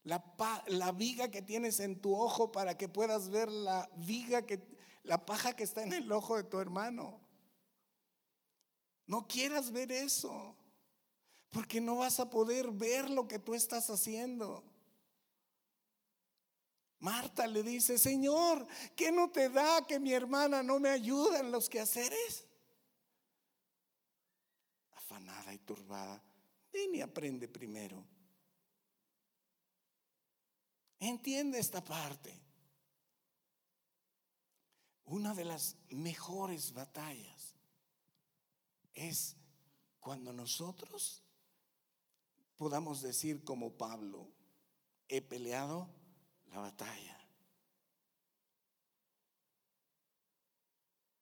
[0.04, 0.24] la,
[0.68, 4.62] la, viga que tienes en tu ojo para que puedas ver la viga que,
[5.04, 7.20] la paja que está en el ojo de tu hermano.
[9.08, 10.56] No quieras ver eso,
[11.50, 14.64] porque no vas a poder ver lo que tú estás haciendo.
[17.06, 21.52] Marta le dice, Señor, ¿qué no te da que mi hermana no me ayuda en
[21.52, 22.48] los quehaceres?
[24.92, 26.20] Afanada y turbada,
[26.74, 28.04] ven y aprende primero.
[31.00, 32.42] Entiende esta parte.
[35.04, 37.54] Una de las mejores batallas
[38.96, 39.38] es
[40.00, 41.22] cuando nosotros
[42.58, 44.28] podamos decir como Pablo,
[45.08, 45.88] he peleado
[46.56, 47.18] la batalla.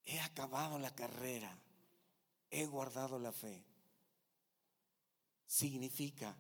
[0.05, 1.57] He acabado la carrera,
[2.51, 3.63] he guardado la fe.
[5.47, 6.36] Significa,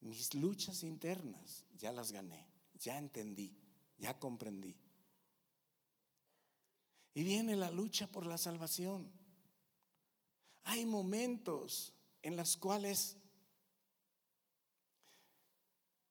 [0.00, 3.56] mis luchas internas ya las gané, ya entendí,
[3.96, 4.76] ya comprendí.
[7.14, 9.10] Y viene la lucha por la salvación.
[10.64, 13.16] Hay momentos en los cuales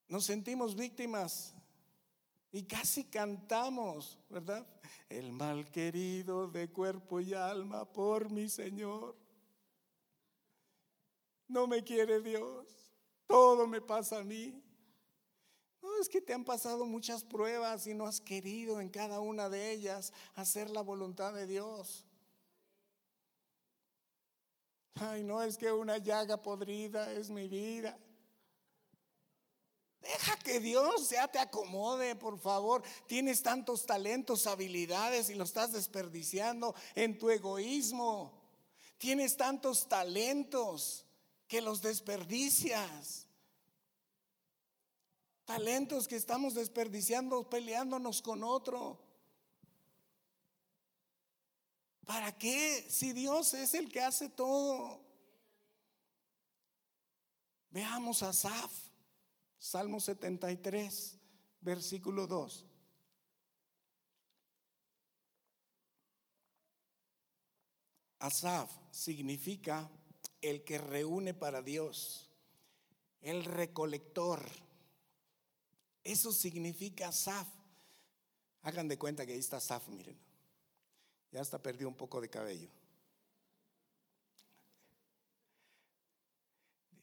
[0.07, 1.53] nos sentimos víctimas
[2.55, 4.65] y casi cantamos, ¿verdad?
[5.09, 9.13] El mal querido de cuerpo y alma por mi Señor.
[11.49, 12.93] No me quiere Dios,
[13.27, 14.63] todo me pasa a mí.
[15.81, 19.49] No, es que te han pasado muchas pruebas y no has querido en cada una
[19.49, 22.05] de ellas hacer la voluntad de Dios.
[24.93, 27.99] Ay, no es que una llaga podrida es mi vida.
[30.05, 32.83] Deja que Dios ya te acomode, por favor.
[33.07, 38.31] Tienes tantos talentos, habilidades y lo estás desperdiciando en tu egoísmo.
[38.99, 41.05] Tienes tantos talentos
[41.47, 43.25] que los desperdicias.
[45.45, 48.99] Talentos que estamos desperdiciando peleándonos con otro.
[52.05, 52.85] ¿Para qué?
[52.91, 55.03] Si Dios es el que hace todo.
[57.71, 58.71] Veamos a Saf,
[59.65, 61.17] Salmo 73,
[61.61, 62.67] versículo 2.
[68.19, 69.89] Asaf significa
[70.39, 72.29] el que reúne para Dios,
[73.21, 74.47] el recolector.
[76.03, 77.47] Eso significa Asaf.
[78.61, 80.19] Hagan de cuenta que ahí está Asaf, miren.
[81.31, 82.69] Ya hasta perdió un poco de cabello.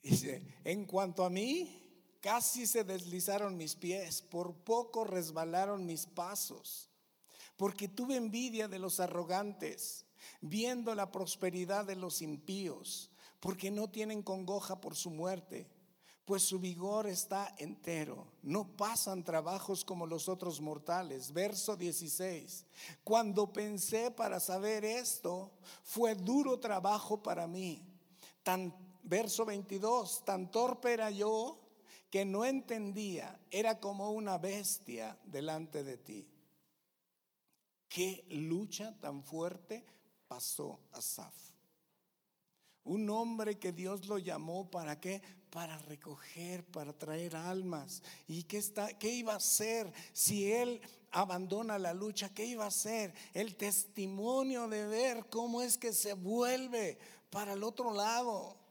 [0.01, 1.82] Dice, en cuanto a mí,
[2.23, 6.89] casi se deslizaron mis pies, por poco resbalaron mis pasos,
[7.57, 10.05] porque tuve envidia de los arrogantes,
[10.39, 13.11] viendo la prosperidad de los impíos,
[13.41, 15.69] porque no tienen congoja por su muerte
[16.25, 18.27] pues su vigor está entero.
[18.41, 21.33] No pasan trabajos como los otros mortales.
[21.33, 22.65] Verso 16.
[23.03, 25.51] Cuando pensé para saber esto,
[25.83, 27.85] fue duro trabajo para mí.
[28.41, 30.23] Tan, verso 22.
[30.23, 31.62] Tan torpe era yo
[32.13, 33.39] que no entendía.
[33.49, 36.27] Era como una bestia delante de ti.
[37.89, 39.83] Qué lucha tan fuerte
[40.27, 41.33] pasó Asaf.
[42.83, 45.23] Un hombre que Dios lo llamó para qué?
[45.49, 48.03] Para recoger, para traer almas.
[48.27, 52.31] ¿Y qué, está, qué iba a hacer si él abandona la lucha?
[52.31, 53.11] ¿Qué iba a hacer?
[53.33, 56.99] El testimonio de ver cómo es que se vuelve
[57.31, 58.62] para el otro lado.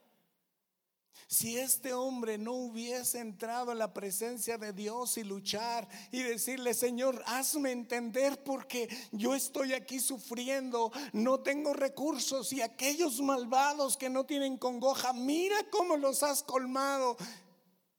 [1.33, 6.74] Si este hombre no hubiese entrado en la presencia de Dios y luchar y decirle,
[6.74, 14.11] Señor, hazme entender porque yo estoy aquí sufriendo, no tengo recursos y aquellos malvados que
[14.11, 17.16] no tienen congoja, mira cómo los has colmado.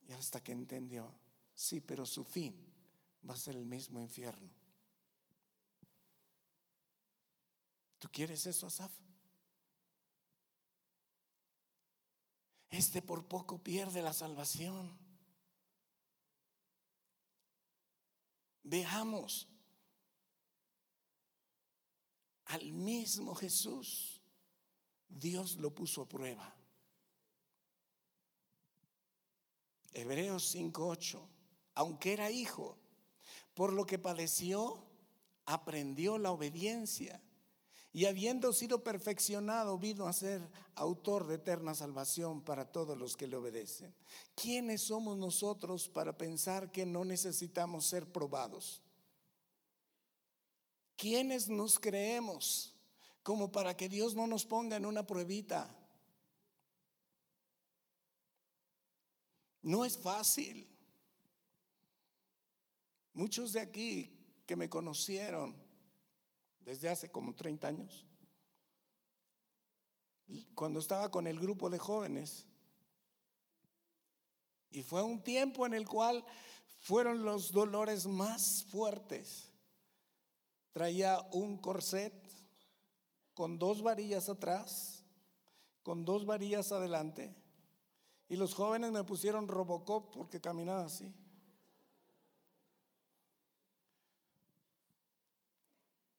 [0.08, 1.12] Y hasta que entendió,
[1.56, 2.56] sí, pero su fin
[3.28, 4.54] va a ser el mismo infierno.
[7.98, 8.92] ¿Tú quieres eso, Asaf?
[12.74, 14.98] Este por poco pierde la salvación.
[18.64, 19.48] Veamos
[22.46, 24.20] al mismo Jesús.
[25.08, 26.56] Dios lo puso a prueba.
[29.92, 31.30] Hebreos 5:8.
[31.76, 32.80] Aunque era hijo,
[33.54, 34.84] por lo que padeció,
[35.46, 37.22] aprendió la obediencia
[37.96, 40.42] y habiendo sido perfeccionado, vino a ser
[40.74, 43.94] autor de eterna salvación para todos los que le obedecen.
[44.36, 48.82] ¿Quiénes somos nosotros para pensar que no necesitamos ser probados?
[50.98, 52.74] ¿Quiénes nos creemos
[53.22, 55.70] como para que Dios no nos ponga en una pruebita?
[59.62, 60.68] No es fácil.
[63.14, 64.18] Muchos de aquí
[64.48, 65.63] que me conocieron
[66.66, 68.06] desde hace como 30 años.
[70.56, 72.48] Cuando estaba con el grupo de jóvenes.
[74.72, 76.26] Y fue un tiempo en el cual
[76.80, 79.52] fueron los dolores más fuertes.
[80.72, 82.14] Traía un corset
[83.34, 85.04] con dos varillas atrás,
[85.84, 87.36] con dos varillas adelante.
[88.28, 91.14] Y los jóvenes me pusieron Robocop porque caminaba así.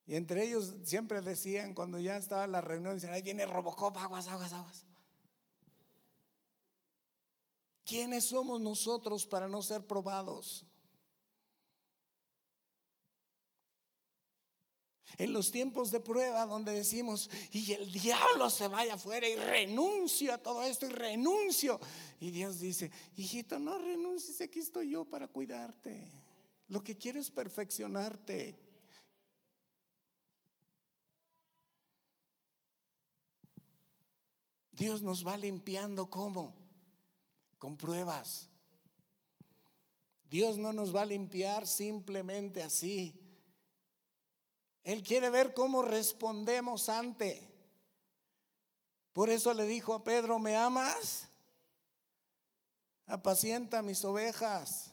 [0.07, 4.29] Y entre ellos siempre decían, cuando ya estaba la reunión, decían, ahí viene Robocop, aguas,
[4.29, 4.85] aguas, aguas.
[7.85, 10.67] ¿Quiénes somos nosotros para no ser probados?
[15.17, 20.35] En los tiempos de prueba donde decimos, y el diablo se vaya afuera y renuncio
[20.35, 21.79] a todo esto y renuncio.
[22.21, 26.11] Y Dios dice, hijito, no renuncies, aquí estoy yo para cuidarte.
[26.69, 28.64] Lo que quiero es perfeccionarte.
[34.85, 36.55] Dios nos va limpiando ¿cómo?
[37.57, 38.51] Con pruebas.
[40.29, 43.19] Dios no nos va a limpiar simplemente así.
[44.83, 47.51] Él quiere ver cómo respondemos ante.
[49.15, 51.31] Por eso le dijo a Pedro, ¿me amas?
[53.07, 54.93] Apacienta mis ovejas.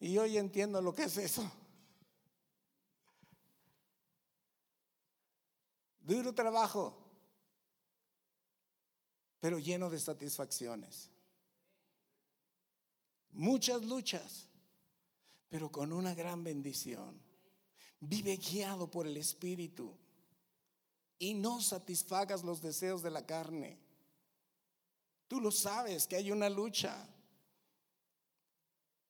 [0.00, 1.48] Y hoy entiendo lo que es eso.
[6.00, 6.99] Duro trabajo,
[9.40, 11.08] pero lleno de satisfacciones.
[13.32, 14.48] Muchas luchas,
[15.48, 17.20] pero con una gran bendición.
[18.00, 19.96] Vive guiado por el Espíritu
[21.18, 23.78] y no satisfagas los deseos de la carne.
[25.28, 27.06] Tú lo sabes que hay una lucha,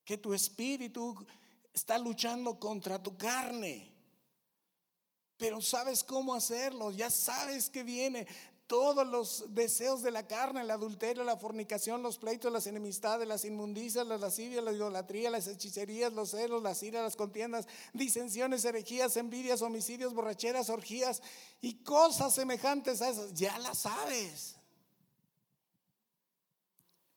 [0.05, 1.25] que tu espíritu
[1.73, 3.91] está luchando contra tu carne,
[5.37, 8.27] pero sabes cómo hacerlo, ya sabes que viene
[8.71, 13.45] todos los deseos de la carne, el adulterio, la fornicación, los pleitos, las enemistades, las
[13.45, 19.17] inmundicias, las lascivias, la idolatría, las hechicerías, los celos, las iras, las contiendas, disensiones, herejías,
[19.17, 21.21] envidias, homicidios, borracheras, orgías
[21.61, 23.35] y cosas semejantes a esas.
[23.35, 24.55] Ya las sabes.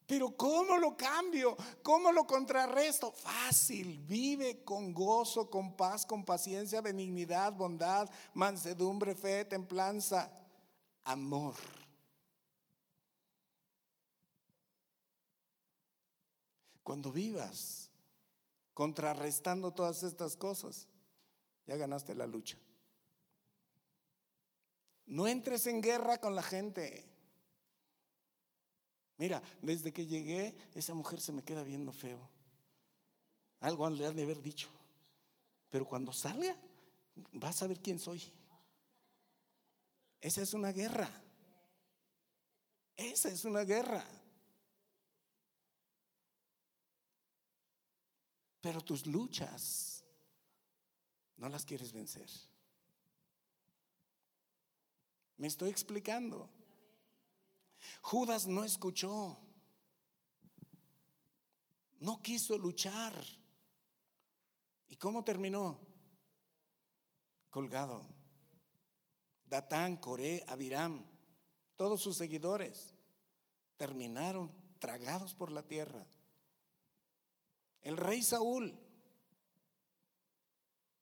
[0.08, 1.56] Pero ¿cómo lo cambio?
[1.84, 3.12] ¿Cómo lo contrarresto?
[3.12, 3.99] Fácil.
[4.08, 10.32] Vive con gozo, con paz, con paciencia, benignidad, bondad, mansedumbre, fe, templanza
[11.04, 11.56] amor.
[16.84, 17.89] Cuando vivas
[18.74, 20.88] contrarrestando todas estas cosas,
[21.66, 22.58] ya ganaste la lucha.
[25.06, 27.06] No entres en guerra con la gente.
[29.18, 32.30] Mira, desde que llegué, esa mujer se me queda viendo feo.
[33.60, 34.70] Algo le han de haber dicho.
[35.70, 36.58] Pero cuando salga,
[37.32, 38.22] vas a ver quién soy.
[40.24, 41.09] Esa es una guerra.
[42.95, 44.05] Esa es una guerra.
[48.61, 50.05] Pero tus luchas
[51.36, 52.30] no las quieres vencer.
[55.36, 56.49] Me estoy explicando.
[58.01, 59.38] Judas no escuchó.
[61.99, 63.13] No quiso luchar.
[64.88, 65.82] ¿Y cómo terminó?
[67.49, 68.22] Colgado.
[69.45, 71.05] Datán, Coré, Abiram,
[71.75, 72.93] todos sus seguidores
[73.77, 76.05] terminaron tragados por la tierra.
[77.81, 78.77] El rey Saúl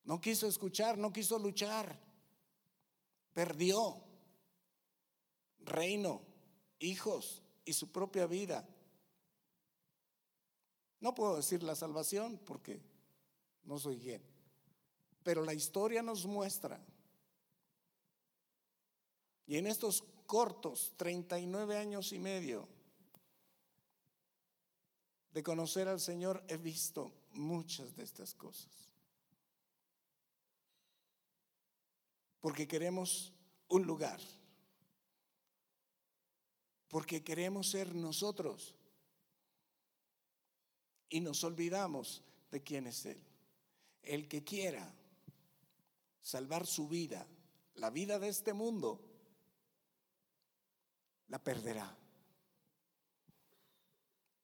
[0.04, 2.00] no quiso escuchar, no quiso luchar,
[3.34, 4.04] perdió
[5.60, 6.22] reino,
[6.80, 8.68] hijos y su propia vida.
[11.00, 12.82] No puedo decir la salvación porque
[13.64, 14.24] no soy quien,
[15.24, 16.84] pero la historia nos muestra
[19.52, 22.70] y en estos cortos 39 años y medio
[25.34, 28.72] de conocer al Señor he visto muchas de estas cosas.
[32.40, 33.34] Porque queremos
[33.68, 34.22] un lugar.
[36.88, 38.74] Porque queremos ser nosotros.
[41.10, 43.22] Y nos olvidamos de quién es Él.
[44.02, 44.96] El que quiera
[46.22, 47.28] salvar su vida,
[47.76, 49.11] la vida de este mundo,
[51.32, 51.98] la perderá.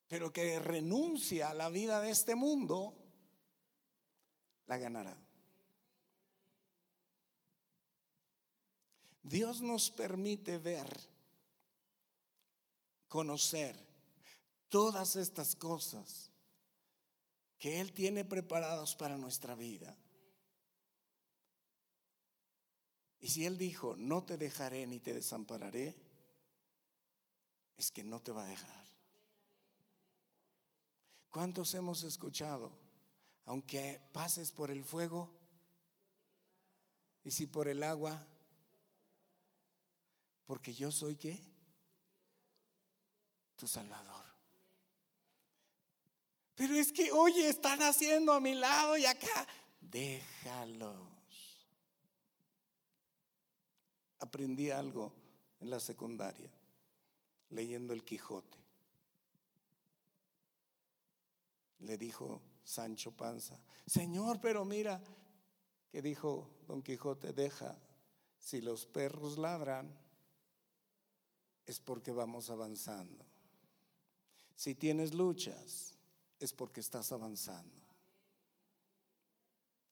[0.08, 2.96] Pero que renuncia a la vida de este mundo,
[4.68, 5.16] la ganará.
[9.22, 10.88] Dios nos permite ver,
[13.10, 13.78] conocer
[14.70, 16.32] todas estas cosas
[17.58, 19.98] que Él tiene preparadas para nuestra vida.
[23.20, 26.07] Y si Él dijo, no te dejaré ni te desampararé,
[27.78, 28.86] es que no te va a dejar.
[31.30, 32.72] ¿Cuántos hemos escuchado?
[33.46, 35.32] Aunque pases por el fuego
[37.24, 38.26] y si por el agua,
[40.46, 41.40] porque yo soy qué?
[43.56, 44.26] Tu Salvador.
[46.56, 49.48] Pero es que, oye, están haciendo a mi lado y acá.
[49.80, 50.98] Déjalos.
[54.20, 55.14] Aprendí algo
[55.60, 56.57] en la secundaria
[57.50, 58.58] leyendo el Quijote.
[61.80, 65.02] Le dijo Sancho Panza, Señor, pero mira,
[65.92, 67.78] que dijo Don Quijote, deja,
[68.40, 69.96] si los perros ladran,
[71.66, 73.26] es porque vamos avanzando.
[74.56, 75.94] Si tienes luchas,
[76.40, 77.76] es porque estás avanzando.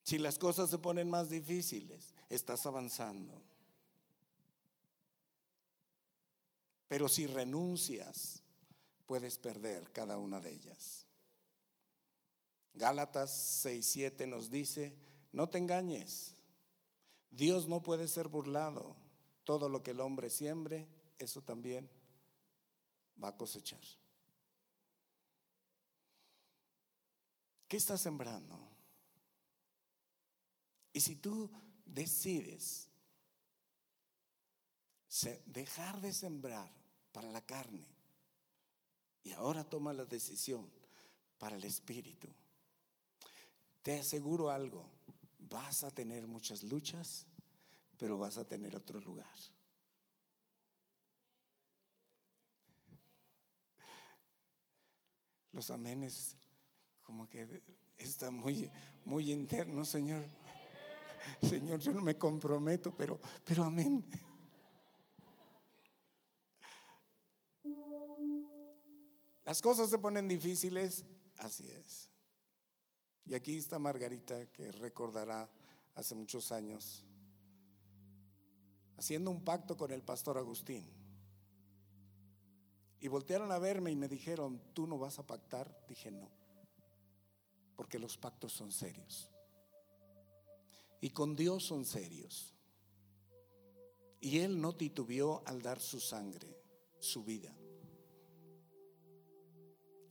[0.03, 3.41] Si las cosas se ponen más difíciles, estás avanzando.
[6.95, 8.41] Pero si renuncias,
[9.05, 11.05] puedes perder cada una de ellas.
[12.73, 14.95] Gálatas 6:7 nos dice,
[15.33, 16.37] no te engañes,
[17.29, 18.95] Dios no puede ser burlado,
[19.43, 20.87] todo lo que el hombre siembre,
[21.19, 21.89] eso también
[23.21, 23.83] va a cosechar.
[27.67, 28.57] ¿Qué estás sembrando?
[30.93, 31.51] Y si tú
[31.83, 32.87] decides
[35.45, 36.84] dejar de sembrar
[37.15, 37.87] para la carne
[39.23, 40.69] y ahora toma la decisión
[41.37, 42.27] para el espíritu,
[43.81, 44.85] te aseguro algo,
[45.39, 47.25] vas a tener muchas luchas,
[47.97, 49.33] pero vas a tener otro lugar.
[55.53, 56.35] Los amenes
[57.01, 57.63] como que
[57.97, 58.69] está muy
[59.05, 60.25] muy interno, Señor.
[61.41, 64.05] Señor, yo no me comprometo, pero pero amén.
[69.45, 71.05] Las cosas se ponen difíciles,
[71.37, 72.09] así es.
[73.25, 75.49] Y aquí está Margarita, que recordará
[75.93, 77.03] hace muchos años,
[78.97, 80.85] haciendo un pacto con el pastor Agustín.
[82.99, 85.85] Y voltearon a verme y me dijeron, ¿tú no vas a pactar?
[85.87, 86.29] Dije, no,
[87.75, 89.29] porque los pactos son serios.
[91.01, 92.55] Y con Dios son serios.
[94.19, 96.57] Y Él no titubeó al dar su sangre,
[96.99, 97.55] su vida.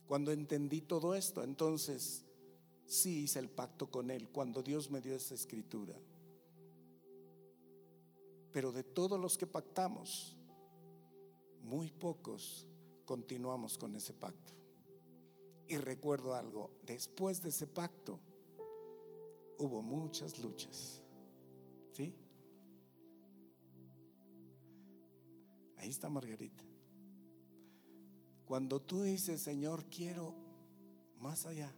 [0.07, 2.23] Cuando entendí todo esto, entonces
[2.85, 5.95] sí hice el pacto con Él, cuando Dios me dio esa escritura.
[8.51, 10.37] Pero de todos los que pactamos,
[11.63, 12.67] muy pocos
[13.05, 14.53] continuamos con ese pacto.
[15.67, 18.19] Y recuerdo algo, después de ese pacto
[19.57, 21.01] hubo muchas luchas.
[21.93, 22.13] ¿Sí?
[25.77, 26.63] Ahí está Margarita.
[28.45, 30.35] Cuando tú dices, Señor, quiero
[31.19, 31.73] más allá,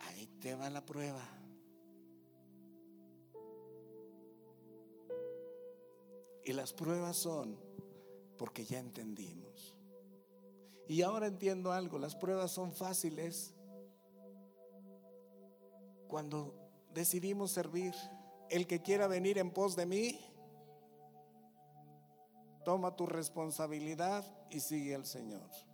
[0.00, 1.22] ahí te va la prueba.
[6.44, 7.56] Y las pruebas son
[8.36, 9.76] porque ya entendimos.
[10.88, 13.54] Y ahora entiendo algo, las pruebas son fáciles
[16.08, 16.54] cuando
[16.94, 17.94] decidimos servir.
[18.48, 20.18] El que quiera venir en pos de mí,
[22.64, 25.67] toma tu responsabilidad y sigue al Señor.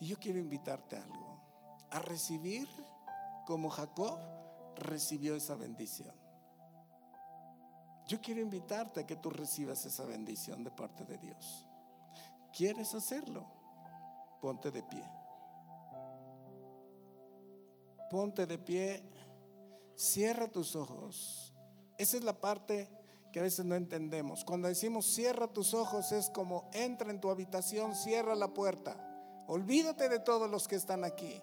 [0.00, 1.40] Y yo quiero invitarte a algo,
[1.90, 2.68] a recibir
[3.46, 4.18] como Jacob
[4.76, 6.14] recibió esa bendición.
[8.06, 11.66] Yo quiero invitarte a que tú recibas esa bendición de parte de Dios.
[12.52, 13.46] ¿Quieres hacerlo?
[14.40, 15.04] Ponte de pie.
[18.10, 19.02] Ponte de pie,
[19.94, 21.54] cierra tus ojos.
[21.96, 22.90] Esa es la parte
[23.32, 24.44] que a veces no entendemos.
[24.44, 29.11] Cuando decimos cierra tus ojos es como entra en tu habitación, cierra la puerta.
[29.52, 31.42] Olvídate de todos los que están aquí.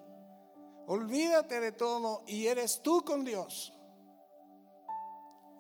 [0.87, 3.71] Olvídate de todo y eres tú con Dios.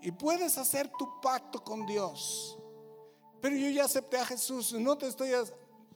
[0.01, 2.57] Y puedes hacer tu pacto con Dios.
[3.39, 4.73] Pero yo ya acepté a Jesús.
[4.73, 5.29] No te estoy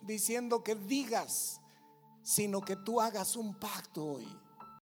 [0.04, 1.60] diciendo que digas,
[2.22, 4.43] sino que tú hagas un pacto hoy.